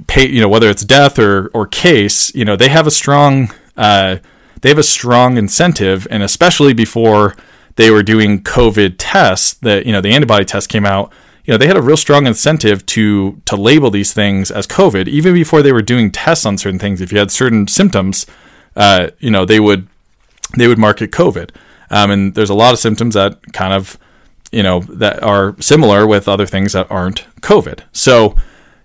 pay, 0.07 0.29
you 0.29 0.41
know, 0.41 0.49
whether 0.49 0.69
it's 0.69 0.85
death 0.85 1.19
or 1.19 1.49
or 1.49 1.67
case, 1.67 2.35
you 2.35 2.45
know, 2.45 2.57
they 2.57 2.69
have 2.69 2.87
a 2.87 2.91
strong 2.91 3.53
uh, 3.77 4.17
they 4.61 4.69
have 4.69 4.79
a 4.79 4.85
strong 4.85 5.37
incentive, 5.37 6.07
and 6.11 6.23
especially 6.23 6.73
before 6.73 7.37
they 7.77 7.91
were 7.91 8.03
doing 8.03 8.43
COVID 8.43 8.97
tests, 8.99 9.55
that 9.55 9.87
you 9.87 9.93
know 9.93 10.01
the 10.01 10.11
antibody 10.11 10.45
test 10.45 10.69
came 10.69 10.87
out. 10.87 11.13
You 11.45 11.53
know, 11.53 11.59
they 11.59 11.67
had 11.67 11.77
a 11.77 11.83
real 11.83 11.97
strong 11.97 12.27
incentive 12.27 12.87
to 12.87 13.41
to 13.45 13.57
label 13.57 13.91
these 13.91 14.13
things 14.13 14.51
as 14.51 14.67
COVID, 14.67 15.09
even 15.09 15.35
before 15.35 15.63
they 15.63 15.73
were 15.73 15.83
doing 15.83 16.11
tests 16.11 16.47
on 16.47 16.59
certain 16.59 16.79
things. 16.79 17.01
If 17.01 17.13
you 17.13 17.19
had 17.19 17.31
certain 17.31 17.67
symptoms, 17.67 18.27
uh, 18.77 19.11
you 19.19 19.31
know, 19.31 19.45
they 19.45 19.61
would 19.61 19.89
they 20.57 20.69
would 20.69 20.79
mark 20.79 21.03
it 21.03 21.11
COVID. 21.11 21.51
Um, 21.91 22.11
and 22.11 22.35
there's 22.35 22.51
a 22.51 22.55
lot 22.55 22.73
of 22.73 22.79
symptoms 22.79 23.15
that 23.15 23.53
kind 23.53 23.75
of 23.75 23.99
you 24.51 24.63
know 24.63 24.81
that 24.81 25.23
are 25.23 25.57
similar 25.61 26.07
with 26.07 26.29
other 26.29 26.47
things 26.47 26.73
that 26.75 26.91
aren't 26.91 27.27
COVID. 27.41 27.81
So 27.93 28.37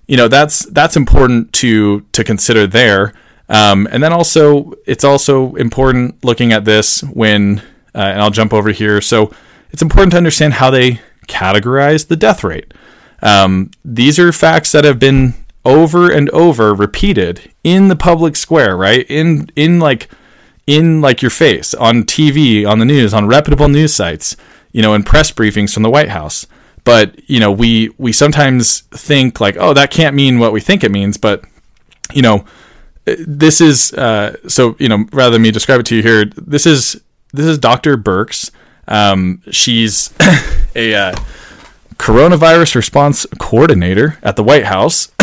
you 0.07 0.17
know 0.17 0.27
that's 0.27 0.65
that's 0.67 0.95
important 0.95 1.53
to 1.53 2.01
to 2.13 2.23
consider 2.23 2.67
there. 2.67 3.13
Um, 3.49 3.87
and 3.91 4.03
then 4.03 4.11
also 4.11 4.73
it's 4.85 5.03
also 5.03 5.55
important 5.55 6.23
looking 6.23 6.51
at 6.51 6.65
this 6.65 7.01
when 7.03 7.59
uh, 7.95 7.99
and 7.99 8.21
I'll 8.21 8.31
jump 8.31 8.53
over 8.53 8.71
here. 8.71 9.01
So 9.01 9.31
it's 9.71 9.81
important 9.81 10.11
to 10.11 10.17
understand 10.17 10.55
how 10.55 10.69
they 10.69 11.01
categorize 11.27 12.07
the 12.07 12.15
death 12.15 12.43
rate. 12.43 12.73
Um, 13.21 13.71
these 13.83 14.19
are 14.19 14.31
facts 14.31 14.71
that 14.71 14.85
have 14.85 14.99
been 14.99 15.33
over 15.67 16.09
and 16.09 16.29
over 16.31 16.73
repeated 16.73 17.53
in 17.63 17.89
the 17.89 17.95
public 17.95 18.35
square, 18.35 18.75
right? 18.75 19.05
In 19.09 19.49
in 19.55 19.79
like 19.79 20.09
in 20.65 21.01
like 21.01 21.21
your 21.21 21.31
face 21.31 21.73
on 21.73 22.03
TV, 22.03 22.67
on 22.67 22.79
the 22.79 22.85
news, 22.85 23.13
on 23.13 23.27
reputable 23.27 23.67
news 23.67 23.93
sites, 23.93 24.35
you 24.71 24.81
know, 24.81 24.93
in 24.93 25.03
press 25.03 25.31
briefings 25.31 25.73
from 25.73 25.83
the 25.83 25.89
White 25.89 26.09
House 26.09 26.47
but 26.87 27.29
you 27.29 27.37
know 27.37 27.51
we 27.51 27.89
we 27.97 28.13
sometimes 28.13 28.79
think 28.91 29.41
like 29.41 29.57
oh 29.59 29.73
that 29.73 29.91
can't 29.91 30.15
mean 30.15 30.39
what 30.39 30.53
we 30.53 30.61
think 30.61 30.85
it 30.85 30.91
means 30.91 31.17
but 31.17 31.43
you 32.13 32.21
know 32.21 32.45
this 33.05 33.59
is 33.59 33.91
uh, 33.93 34.35
so 34.47 34.75
you 34.79 34.87
know 34.87 35.05
rather 35.11 35.31
than 35.31 35.41
me 35.41 35.51
describe 35.51 35.81
it 35.81 35.85
to 35.85 35.97
you 35.97 36.01
here 36.01 36.25
this 36.37 36.65
is 36.65 37.01
this 37.33 37.45
is 37.45 37.57
dr 37.57 37.97
Birx 37.97 38.51
um, 38.87 39.41
she's 39.51 40.13
a 40.75 40.95
uh, 40.95 41.15
coronavirus 41.97 42.75
response 42.75 43.25
coordinator 43.39 44.17
at 44.23 44.35
the 44.35 44.43
white 44.43 44.65
house 44.65 45.11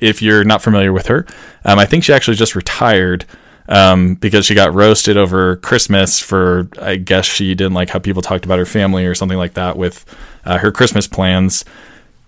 if 0.00 0.20
you're 0.20 0.44
not 0.44 0.62
familiar 0.62 0.92
with 0.92 1.06
her 1.06 1.26
um, 1.64 1.78
i 1.78 1.86
think 1.86 2.04
she 2.04 2.12
actually 2.12 2.36
just 2.36 2.54
retired 2.54 3.24
um, 3.68 4.14
because 4.14 4.46
she 4.46 4.54
got 4.54 4.74
roasted 4.74 5.16
over 5.16 5.56
Christmas 5.56 6.20
for, 6.20 6.68
I 6.80 6.96
guess 6.96 7.24
she 7.24 7.54
didn't 7.54 7.74
like 7.74 7.90
how 7.90 7.98
people 7.98 8.22
talked 8.22 8.44
about 8.44 8.58
her 8.58 8.66
family 8.66 9.06
or 9.06 9.14
something 9.14 9.38
like 9.38 9.54
that 9.54 9.76
with 9.76 10.04
uh, 10.44 10.58
her 10.58 10.70
Christmas 10.70 11.08
plans. 11.08 11.64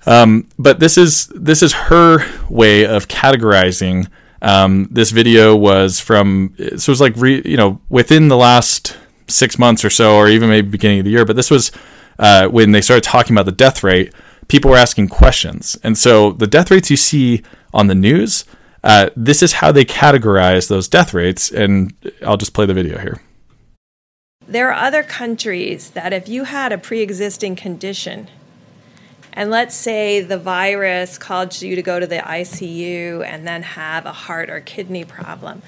Um, 0.06 0.48
but 0.58 0.80
this 0.80 0.96
is 0.96 1.26
this 1.34 1.62
is 1.62 1.72
her 1.72 2.24
way 2.48 2.86
of 2.86 3.08
categorizing. 3.08 4.08
Um, 4.40 4.88
this 4.90 5.10
video 5.10 5.54
was 5.54 6.00
from 6.00 6.54
so 6.56 6.64
it 6.64 6.88
was 6.88 7.00
like 7.00 7.14
re, 7.16 7.42
you 7.44 7.56
know 7.56 7.80
within 7.88 8.28
the 8.28 8.36
last 8.36 8.96
six 9.26 9.58
months 9.58 9.84
or 9.84 9.90
so, 9.90 10.16
or 10.16 10.28
even 10.28 10.48
maybe 10.48 10.68
beginning 10.68 11.00
of 11.00 11.04
the 11.04 11.10
year. 11.10 11.24
But 11.24 11.36
this 11.36 11.50
was 11.50 11.72
uh, 12.18 12.48
when 12.48 12.72
they 12.72 12.80
started 12.80 13.04
talking 13.04 13.34
about 13.34 13.46
the 13.46 13.52
death 13.52 13.82
rate. 13.82 14.12
People 14.48 14.70
were 14.70 14.78
asking 14.78 15.08
questions, 15.08 15.76
and 15.82 15.98
so 15.98 16.32
the 16.32 16.46
death 16.46 16.70
rates 16.70 16.90
you 16.90 16.96
see 16.96 17.42
on 17.74 17.86
the 17.86 17.94
news 17.94 18.44
uh, 18.84 19.10
this 19.16 19.42
is 19.42 19.54
how 19.54 19.72
they 19.72 19.84
categorize 19.84 20.68
those 20.68 20.88
death 20.88 21.12
rates, 21.12 21.50
and 21.50 21.92
I'll 22.24 22.36
just 22.36 22.54
play 22.54 22.66
the 22.66 22.74
video 22.74 22.98
here. 22.98 23.20
There 24.46 24.70
are 24.72 24.86
other 24.86 25.02
countries 25.02 25.90
that 25.90 26.12
if 26.12 26.28
you 26.28 26.44
had 26.44 26.72
a 26.72 26.78
pre 26.78 27.00
existing 27.00 27.56
condition, 27.56 28.28
and 29.32 29.50
let's 29.50 29.74
say 29.74 30.20
the 30.20 30.38
virus 30.38 31.18
caused 31.18 31.62
you 31.62 31.76
to 31.76 31.82
go 31.82 32.00
to 32.00 32.06
the 32.06 32.18
ICU 32.18 33.24
and 33.26 33.46
then 33.46 33.62
have 33.62 34.06
a 34.06 34.12
heart 34.12 34.48
or 34.48 34.60
kidney 34.60 35.04
problem, 35.04 35.62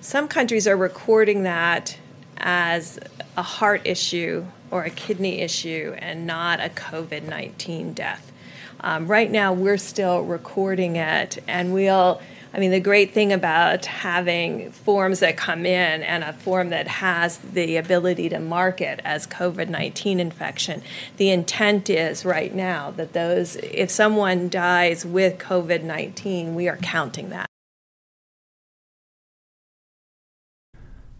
some 0.00 0.26
countries 0.26 0.66
are 0.66 0.76
recording 0.76 1.44
that 1.44 1.96
as 2.38 2.98
a 3.36 3.42
heart 3.42 3.82
issue 3.84 4.44
or 4.74 4.82
a 4.82 4.90
kidney 4.90 5.40
issue 5.40 5.94
and 5.98 6.26
not 6.26 6.58
a 6.58 6.68
COVID 6.68 7.22
19 7.22 7.92
death. 7.92 8.32
Um, 8.80 9.06
right 9.06 9.30
now, 9.30 9.52
we're 9.52 9.78
still 9.78 10.22
recording 10.22 10.96
it, 10.96 11.38
and 11.46 11.72
we'll 11.72 12.20
I 12.52 12.58
mean, 12.60 12.70
the 12.70 12.80
great 12.80 13.12
thing 13.12 13.32
about 13.32 13.84
having 13.86 14.70
forms 14.70 15.18
that 15.20 15.36
come 15.36 15.66
in 15.66 16.02
and 16.04 16.22
a 16.22 16.32
form 16.32 16.70
that 16.70 16.86
has 16.86 17.38
the 17.38 17.76
ability 17.76 18.28
to 18.28 18.38
mark 18.38 18.80
it 18.80 19.00
as 19.04 19.26
COVID 19.26 19.68
19 19.68 20.20
infection, 20.20 20.82
the 21.16 21.30
intent 21.30 21.90
is 21.90 22.24
right 22.24 22.54
now 22.54 22.92
that 22.92 23.12
those, 23.12 23.56
if 23.56 23.90
someone 23.90 24.48
dies 24.48 25.04
with 25.04 25.38
COVID 25.38 25.82
19, 25.82 26.54
we 26.54 26.68
are 26.68 26.76
counting 26.76 27.30
that. 27.30 27.46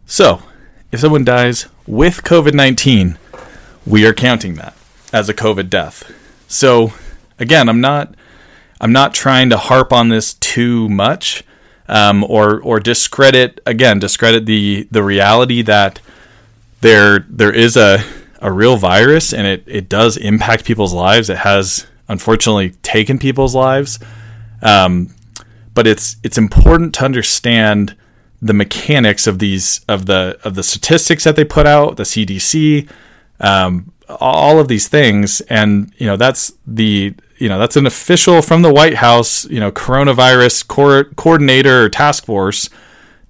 So, 0.07 0.43
if 0.93 1.01
someone 1.01 1.25
dies 1.25 1.67
with 1.85 2.23
COVID 2.23 2.55
19, 2.55 3.19
we 3.87 4.07
are 4.07 4.15
counting 4.15 4.55
that 4.55 4.75
as 5.13 5.29
a 5.29 5.35
COVID 5.35 5.71
death. 5.71 6.11
So, 6.49 6.93
again, 7.39 7.69
I'm 7.69 7.81
not 7.81 8.15
I'm 8.81 8.93
not 8.93 9.15
trying 9.15 9.51
to 9.51 9.57
harp 9.57 9.93
on 9.93 10.09
this 10.09 10.35
too 10.35 10.89
much, 10.89 11.45
um, 11.89 12.25
or 12.25 12.61
or 12.61 12.81
discredit 12.81 13.61
again 13.67 13.99
discredit 13.99 14.47
the 14.47 14.87
the 14.91 15.03
reality 15.03 15.63
that 15.63 16.01
there 16.81 17.21
there 17.29 17.53
is 17.53 17.77
a 17.77 18.05
a 18.41 18.53
real 18.53 18.77
virus 18.77 19.33
and 19.33 19.47
it 19.47 19.65
it 19.67 19.89
does 19.89 20.17
impact 20.17 20.65
people's 20.65 20.93
lives. 20.93 21.31
It 21.31 21.39
has 21.39 21.87
unfortunately 22.09 22.71
taken 22.83 23.19
people's 23.19 23.55
lives, 23.55 23.99
um, 24.63 25.15
but 25.73 25.87
it's 25.87 26.17
it's 26.23 26.39
important 26.39 26.95
to 26.95 27.05
understand 27.05 27.97
the 28.43 28.53
mechanics 28.53 29.27
of 29.27 29.39
these 29.39 29.81
of 29.89 30.05
the 30.05 30.39
of 30.45 30.55
the 30.55 30.63
statistics 30.63 31.25
that 31.25 31.37
they 31.37 31.45
put 31.45 31.67
out, 31.67 31.97
the 31.97 32.03
CDC, 32.03 32.87
um, 33.41 33.93
all 34.09 34.59
of 34.59 34.69
these 34.69 34.89
things, 34.89 35.41
and 35.43 35.93
you 35.99 36.07
know 36.07 36.17
that's 36.17 36.53
the 36.67 37.15
you 37.39 37.49
know 37.49 37.59
that's 37.59 37.77
an 37.77 37.87
official 37.87 38.43
from 38.43 38.63
the 38.63 38.73
White 38.73 38.97
House, 38.97 39.45
you 39.47 39.61
know, 39.61 39.73
coronavirus 39.73 40.67
co- 40.69 41.05
coordinator 41.17 41.85
or 41.85 41.89
task 41.89 42.25
force 42.25 42.69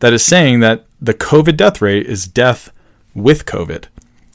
that 0.01 0.13
is 0.13 0.25
saying 0.25 0.61
that 0.61 0.87
the 1.01 1.15
COVID 1.15 1.57
death 1.57 1.81
rate 1.81 2.07
is 2.07 2.27
death 2.27 2.73
with 3.15 3.47
COVID, 3.47 3.85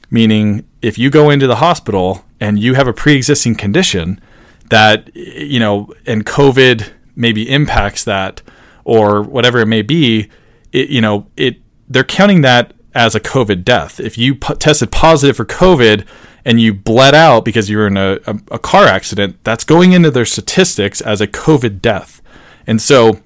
meaning 0.10 0.68
if 0.82 0.98
you 0.98 1.10
go 1.10 1.30
into 1.30 1.48
the 1.48 1.58
hospital 1.58 2.26
and 2.40 2.60
you 2.60 2.74
have 2.76 2.88
a 2.88 2.94
pre-existing 2.94 3.56
condition, 3.56 4.22
that 4.70 5.16
you 5.16 5.60
know, 5.60 5.94
and 6.06 6.26
COVID 6.26 6.92
maybe 7.16 7.50
impacts 7.50 8.04
that 8.06 8.42
or 8.86 9.22
whatever 9.22 9.60
it 9.60 9.66
may 9.66 9.82
be, 9.82 10.30
it, 10.72 10.90
you 10.90 11.02
know, 11.02 11.28
it 11.36 11.58
they're 11.88 12.04
counting 12.04 12.42
that 12.42 12.74
as 12.94 13.16
a 13.16 13.20
COVID 13.20 13.64
death. 13.64 14.00
If 14.00 14.18
you 14.18 14.36
p- 14.36 14.56
tested 14.56 14.92
positive 14.92 15.38
for 15.38 15.46
COVID 15.46 16.06
and 16.46 16.60
you 16.60 16.74
bled 16.74 17.14
out 17.14 17.46
because 17.46 17.70
you 17.70 17.78
were 17.78 17.88
in 17.88 17.98
a, 17.98 18.20
a, 18.26 18.40
a 18.52 18.60
car 18.60 18.86
accident, 18.86 19.38
that's 19.44 19.64
going 19.64 19.92
into 19.92 20.12
their 20.12 20.26
statistics 20.26 21.02
as 21.02 21.22
a 21.22 21.28
COVID 21.28 21.82
death. 21.82 22.22
And 22.66 22.82
so 22.82 23.20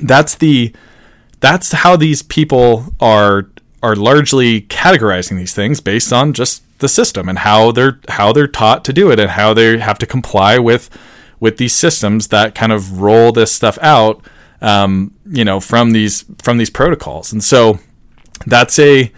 that's 0.00 0.34
the 0.34 0.72
that's 1.40 1.72
how 1.72 1.96
these 1.96 2.22
people 2.22 2.94
are 3.00 3.50
are 3.82 3.96
largely 3.96 4.62
categorizing 4.62 5.36
these 5.36 5.54
things 5.54 5.80
based 5.80 6.12
on 6.12 6.32
just 6.32 6.62
the 6.78 6.88
system 6.88 7.28
and 7.28 7.40
how 7.40 7.72
they're 7.72 8.00
how 8.08 8.32
they're 8.32 8.46
taught 8.46 8.84
to 8.84 8.92
do 8.92 9.10
it 9.10 9.18
and 9.18 9.30
how 9.30 9.52
they 9.52 9.78
have 9.78 9.98
to 9.98 10.06
comply 10.06 10.58
with 10.58 10.88
with 11.40 11.56
these 11.56 11.74
systems 11.74 12.28
that 12.28 12.54
kind 12.54 12.72
of 12.72 13.00
roll 13.00 13.32
this 13.32 13.52
stuff 13.52 13.78
out 13.82 14.24
um, 14.60 15.12
you 15.26 15.44
know 15.44 15.60
from 15.60 15.90
these 15.90 16.24
from 16.42 16.58
these 16.58 16.70
protocols 16.70 17.32
and 17.32 17.42
so 17.42 17.78
that's 18.46 18.78
a 18.78 19.12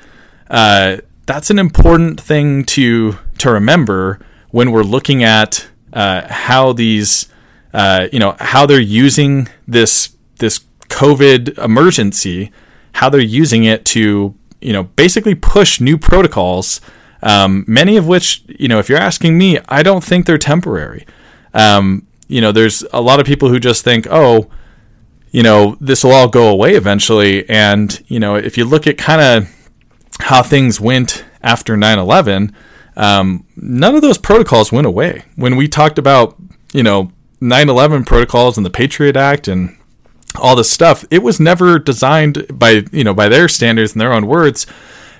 uh, 0.50 0.98
that's 1.26 1.50
an 1.50 1.58
important 1.58 2.20
thing 2.20 2.64
to 2.64 3.18
to 3.38 3.50
remember 3.50 4.18
when 4.50 4.70
we're 4.70 4.82
looking 4.82 5.22
at 5.24 5.66
uh, 5.92 6.26
how 6.32 6.72
these 6.72 7.28
uh, 7.72 8.08
you 8.12 8.18
know 8.18 8.36
how 8.38 8.66
they're 8.66 8.80
using 8.80 9.48
this 9.66 10.16
this 10.38 10.60
COVID 10.88 11.58
emergency, 11.58 12.52
how 12.92 13.08
they're 13.08 13.20
using 13.20 13.64
it 13.64 13.84
to 13.86 14.34
you 14.60 14.72
know 14.72 14.84
basically 14.84 15.34
push 15.34 15.80
new 15.80 15.98
protocols. 15.98 16.80
Um, 17.22 17.64
many 17.66 17.96
of 17.96 18.06
which 18.06 18.44
you 18.46 18.68
know, 18.68 18.78
if 18.78 18.88
you're 18.88 18.98
asking 18.98 19.38
me, 19.38 19.58
I 19.68 19.82
don't 19.82 20.04
think 20.04 20.26
they're 20.26 20.38
temporary. 20.38 21.06
Um, 21.52 22.06
you 22.28 22.40
know, 22.40 22.52
there's 22.52 22.84
a 22.92 23.00
lot 23.00 23.20
of 23.20 23.26
people 23.26 23.48
who 23.48 23.60
just 23.60 23.84
think, 23.84 24.06
oh, 24.10 24.48
you 25.34 25.42
know, 25.42 25.76
this 25.80 26.04
will 26.04 26.12
all 26.12 26.28
go 26.28 26.48
away 26.48 26.76
eventually. 26.76 27.46
And, 27.48 28.00
you 28.06 28.20
know, 28.20 28.36
if 28.36 28.56
you 28.56 28.64
look 28.64 28.86
at 28.86 28.96
kind 28.96 29.20
of 29.20 29.70
how 30.20 30.44
things 30.44 30.80
went 30.80 31.24
after 31.42 31.76
9 31.76 31.98
11, 31.98 32.54
um, 32.96 33.44
none 33.56 33.96
of 33.96 34.00
those 34.00 34.16
protocols 34.16 34.70
went 34.70 34.86
away. 34.86 35.24
When 35.34 35.56
we 35.56 35.66
talked 35.66 35.98
about, 35.98 36.36
you 36.72 36.84
know, 36.84 37.10
9 37.40 37.68
11 37.68 38.04
protocols 38.04 38.56
and 38.56 38.64
the 38.64 38.70
Patriot 38.70 39.16
Act 39.16 39.48
and 39.48 39.76
all 40.40 40.54
this 40.54 40.70
stuff, 40.70 41.04
it 41.10 41.24
was 41.24 41.40
never 41.40 41.80
designed 41.80 42.46
by, 42.56 42.84
you 42.92 43.02
know, 43.02 43.12
by 43.12 43.28
their 43.28 43.48
standards 43.48 43.90
and 43.90 44.00
their 44.00 44.12
own 44.12 44.28
words. 44.28 44.68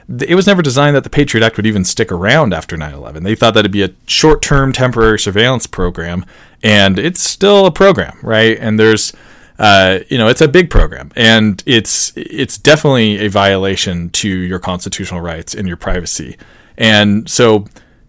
It 0.08 0.36
was 0.36 0.46
never 0.46 0.62
designed 0.62 0.94
that 0.94 1.02
the 1.02 1.10
Patriot 1.10 1.44
Act 1.44 1.56
would 1.56 1.66
even 1.66 1.84
stick 1.84 2.12
around 2.12 2.54
after 2.54 2.76
9 2.76 2.94
11. 2.94 3.24
They 3.24 3.34
thought 3.34 3.54
that 3.54 3.60
it'd 3.60 3.72
be 3.72 3.82
a 3.82 3.90
short 4.06 4.42
term 4.42 4.72
temporary 4.72 5.18
surveillance 5.18 5.66
program, 5.66 6.24
and 6.62 7.00
it's 7.00 7.20
still 7.20 7.66
a 7.66 7.72
program, 7.72 8.16
right? 8.22 8.56
And 8.60 8.78
there's, 8.78 9.12
uh, 9.58 10.00
you 10.08 10.18
know, 10.18 10.28
it's 10.28 10.40
a 10.40 10.48
big 10.48 10.68
program, 10.68 11.10
and 11.14 11.62
it's 11.64 12.12
it's 12.16 12.58
definitely 12.58 13.18
a 13.18 13.28
violation 13.28 14.10
to 14.10 14.28
your 14.28 14.58
constitutional 14.58 15.20
rights 15.20 15.54
and 15.54 15.68
your 15.68 15.76
privacy. 15.76 16.36
And 16.76 17.28
so, 17.30 17.66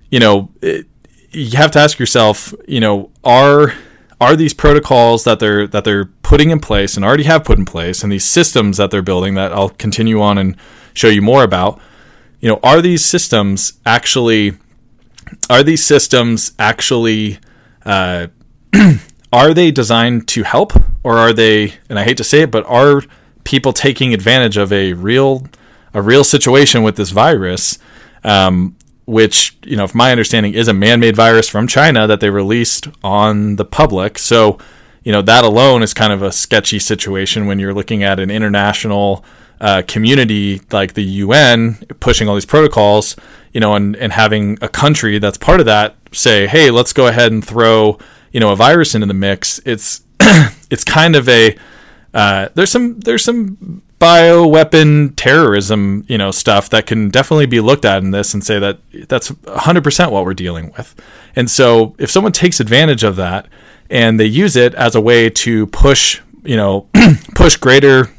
you 0.10 0.20
know, 0.20 0.50
it, 0.62 0.88
you 1.30 1.58
have 1.58 1.70
to 1.72 1.80
ask 1.80 2.00
yourself, 2.00 2.54
you 2.68 2.80
know, 2.80 3.12
are 3.24 3.74
are 4.20 4.36
these 4.36 4.54
protocols 4.54 5.24
that 5.26 5.40
they're 5.40 5.68
that 5.68 5.84
they're 5.84 6.06
putting 6.06 6.50
in 6.50 6.60
place 6.60 6.96
and 6.96 7.06
already 7.06 7.26
have 7.26 7.44
put 7.44 7.60
in 7.60 7.66
place, 7.66 8.02
and 8.02 8.12
these 8.12 8.26
systems 8.26 8.78
that 8.78 8.90
they're 8.90 9.04
building 9.04 9.36
that 9.36 9.52
I'll 9.52 9.70
continue 9.70 10.22
on 10.22 10.40
and 10.40 10.56
show 10.96 11.10
you 11.10 11.22
more 11.22 11.44
about, 11.44 11.80
you 12.40 12.50
know, 12.50 12.60
are 12.64 12.82
these 12.82 13.06
systems 13.06 13.74
actually 13.86 14.54
are 15.48 15.62
these 15.62 15.86
systems 15.86 16.54
actually 16.58 17.38
uh, 17.86 18.28
are 19.34 19.54
they 19.54 19.70
designed 19.70 20.28
to 20.30 20.42
help 20.42 20.74
or 21.06 21.20
are 21.20 21.32
they 21.32 21.76
and 21.88 22.00
I 22.00 22.04
hate 22.04 22.18
to 22.18 22.24
say 22.24 22.42
it 22.42 22.52
but 22.52 22.66
are 22.66 23.04
people 23.44 23.72
taking 23.72 24.14
advantage 24.14 24.58
of 24.58 24.74
a 24.74 24.94
real 24.94 25.48
a 25.94 26.02
real 26.02 26.24
situation 26.24 26.82
with 26.82 26.96
this 26.98 27.12
virus 27.12 27.78
um, 28.24 28.76
which 29.06 29.56
you 29.64 29.78
know 29.78 29.84
if 29.84 29.94
my 29.94 30.12
understanding 30.12 30.56
is 30.56 30.68
a 30.68 30.74
man-made 30.74 31.16
virus 31.16 31.48
from 31.48 31.68
China 31.68 32.08
that 32.08 32.20
they 32.22 32.32
released 32.32 32.88
on 33.04 33.56
the 33.56 33.64
public. 33.64 34.18
So 34.18 34.58
you 35.04 35.12
know 35.12 35.22
that 35.22 35.44
alone 35.44 35.84
is 35.84 35.94
kind 35.94 36.12
of 36.12 36.24
a 36.24 36.32
sketchy 36.32 36.80
situation 36.80 37.46
when 37.46 37.60
you're 37.60 37.74
looking 37.74 38.02
at 38.02 38.20
an 38.20 38.32
international 38.32 39.24
uh, 39.62 39.84
community 39.88 40.60
like 40.72 40.96
the 40.96 41.04
UN 41.04 41.76
pushing 42.00 42.28
all 42.28 42.34
these 42.34 42.48
protocols 42.48 43.16
you 43.54 43.62
know 43.62 43.76
and, 43.76 43.96
and 43.98 44.12
having 44.12 44.58
a 44.62 44.68
country 44.68 45.20
that's 45.20 45.38
part 45.38 45.60
of 45.60 45.68
that 45.68 45.96
say 46.12 46.48
hey 46.48 46.72
let's 46.72 46.92
go 46.92 47.06
ahead 47.08 47.32
and 47.32 47.46
throw 47.46 48.00
you 48.32 48.40
know 48.42 48.52
a 48.52 48.56
virus 48.56 48.94
into 48.94 49.08
the 49.08 49.14
mix, 49.14 49.62
it's 49.66 50.02
it's 50.76 50.84
kind 50.84 51.16
of 51.16 51.30
a 51.30 51.56
uh, 52.14 52.50
there's 52.54 52.70
some 52.70 53.00
there's 53.00 53.24
some 53.24 53.82
bio 53.98 54.46
weapon 54.46 55.14
terrorism 55.14 56.04
you 56.10 56.18
know 56.18 56.32
stuff 56.32 56.70
that 56.70 56.86
can 56.86 57.10
definitely 57.10 57.46
be 57.46 57.62
looked 57.62 57.86
at 57.86 58.04
in 58.04 58.12
this 58.12 58.34
and 58.34 58.44
say 58.44 58.60
that 58.60 58.78
that's 59.08 59.32
100% 59.32 60.12
what 60.12 60.26
we're 60.26 60.34
dealing 60.34 60.74
with. 60.78 60.94
And 61.34 61.50
so 61.50 61.96
if 61.98 62.12
someone 62.12 62.34
takes 62.34 62.60
advantage 62.60 63.04
of 63.04 63.16
that 63.16 63.48
and 63.90 64.20
they 64.20 64.26
use 64.26 64.58
it 64.58 64.76
as 64.76 64.96
a 64.96 65.02
way 65.02 65.30
to 65.30 65.68
push 65.68 66.20
you 66.44 66.58
know 66.58 66.90
push 67.36 67.56
greater 67.56 68.10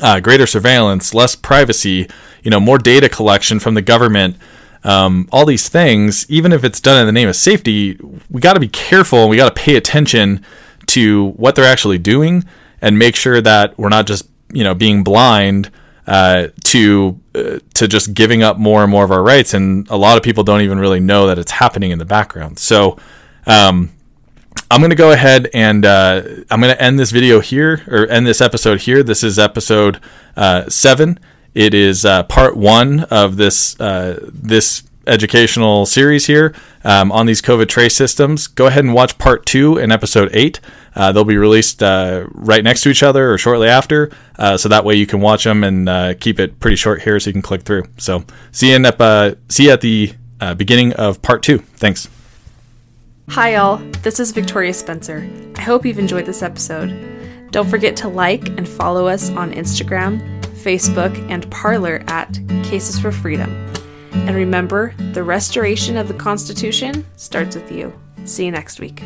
uh, 0.00 0.20
greater 0.20 0.46
surveillance, 0.46 1.12
less 1.12 1.34
privacy, 1.34 2.08
you 2.44 2.50
know, 2.52 2.60
more 2.60 2.78
data 2.78 3.08
collection 3.08 3.58
from 3.58 3.74
the 3.74 3.82
government 3.82 4.36
um, 4.82 5.28
all 5.30 5.44
these 5.44 5.68
things, 5.68 6.26
even 6.30 6.52
if 6.52 6.64
it's 6.64 6.80
done 6.80 7.00
in 7.00 7.06
the 7.06 7.12
name 7.12 7.28
of 7.28 7.36
safety, 7.36 7.98
we 8.30 8.40
got 8.40 8.54
to 8.54 8.60
be 8.60 8.68
careful 8.68 9.20
and 9.20 9.30
we 9.30 9.36
got 9.36 9.54
to 9.54 9.62
pay 9.62 9.76
attention 9.76 10.44
to 10.90 11.30
what 11.30 11.54
they're 11.54 11.64
actually 11.64 11.98
doing 11.98 12.44
and 12.80 12.98
make 12.98 13.16
sure 13.16 13.40
that 13.40 13.78
we're 13.78 13.88
not 13.88 14.06
just 14.06 14.28
you 14.52 14.64
know 14.64 14.74
being 14.74 15.02
blind 15.04 15.70
uh, 16.06 16.48
to 16.64 17.20
uh, 17.34 17.58
to 17.74 17.86
just 17.86 18.14
giving 18.14 18.42
up 18.42 18.58
more 18.58 18.82
and 18.82 18.90
more 18.90 19.04
of 19.04 19.10
our 19.10 19.22
rights. 19.22 19.54
And 19.54 19.88
a 19.88 19.96
lot 19.96 20.16
of 20.16 20.22
people 20.22 20.44
don't 20.44 20.62
even 20.62 20.78
really 20.78 21.00
know 21.00 21.26
that 21.26 21.38
it's 21.38 21.52
happening 21.52 21.90
in 21.90 21.98
the 21.98 22.04
background. 22.04 22.58
So. 22.58 22.98
Um, 23.46 23.90
I'm 24.72 24.80
going 24.80 24.90
to 24.90 24.96
go 24.96 25.10
ahead 25.10 25.48
and 25.52 25.84
uh, 25.84 26.22
I'm 26.48 26.60
going 26.60 26.72
to 26.72 26.80
end 26.80 26.96
this 26.96 27.10
video 27.10 27.40
here 27.40 27.82
or 27.88 28.06
end 28.06 28.24
this 28.24 28.40
episode 28.40 28.82
here. 28.82 29.02
This 29.02 29.24
is 29.24 29.36
episode 29.36 30.00
uh, 30.36 30.68
seven. 30.68 31.18
It 31.54 31.74
is 31.74 32.04
uh, 32.04 32.22
part 32.24 32.56
one 32.56 33.00
of 33.04 33.36
this 33.36 33.78
uh, 33.80 34.20
this 34.32 34.84
educational 35.08 35.86
series 35.86 36.26
here 36.26 36.54
um, 36.84 37.10
on 37.10 37.26
these 37.26 37.42
COVID 37.42 37.68
trace 37.68 37.96
systems. 37.96 38.46
Go 38.46 38.66
ahead 38.66 38.84
and 38.84 38.94
watch 38.94 39.18
part 39.18 39.44
two 39.44 39.76
in 39.76 39.90
episode 39.90 40.30
eight. 40.32 40.60
Uh, 40.94 41.12
they'll 41.12 41.24
be 41.24 41.36
released 41.36 41.82
uh, 41.82 42.26
right 42.32 42.64
next 42.64 42.82
to 42.82 42.90
each 42.90 43.02
other 43.02 43.32
or 43.32 43.38
shortly 43.38 43.68
after, 43.68 44.10
uh, 44.38 44.56
so 44.56 44.68
that 44.68 44.84
way 44.84 44.94
you 44.94 45.06
can 45.06 45.20
watch 45.20 45.44
them 45.44 45.62
and 45.64 45.88
uh, 45.88 46.14
keep 46.14 46.40
it 46.40 46.58
pretty 46.60 46.76
short 46.76 47.02
here, 47.02 47.18
so 47.20 47.28
you 47.28 47.32
can 47.32 47.42
click 47.42 47.62
through. 47.62 47.84
So 47.98 48.24
see 48.52 48.70
you 48.70 48.76
in, 48.76 49.36
see 49.48 49.64
you 49.66 49.70
at 49.70 49.80
the 49.80 50.14
beginning 50.56 50.92
of 50.94 51.22
part 51.22 51.42
two. 51.42 51.58
Thanks. 51.58 52.08
Hi, 53.28 53.54
all. 53.56 53.76
This 54.02 54.18
is 54.18 54.32
Victoria 54.32 54.74
Spencer. 54.74 55.30
I 55.56 55.60
hope 55.60 55.86
you've 55.86 56.00
enjoyed 56.00 56.26
this 56.26 56.42
episode. 56.42 57.48
Don't 57.52 57.68
forget 57.68 57.96
to 57.96 58.08
like 58.08 58.48
and 58.48 58.68
follow 58.68 59.06
us 59.06 59.30
on 59.30 59.52
Instagram 59.52 60.40
Facebook, 60.60 61.16
and 61.30 61.50
Parler 61.50 62.02
at 62.06 62.38
Cases 62.64 62.98
for 62.98 63.10
Freedom. 63.10 63.50
And 64.12 64.36
remember, 64.36 64.94
the 65.12 65.22
restoration 65.22 65.96
of 65.96 66.08
the 66.08 66.14
Constitution 66.14 67.06
starts 67.16 67.56
with 67.56 67.70
you. 67.72 67.92
See 68.24 68.44
you 68.44 68.50
next 68.50 68.80
week. 68.80 69.02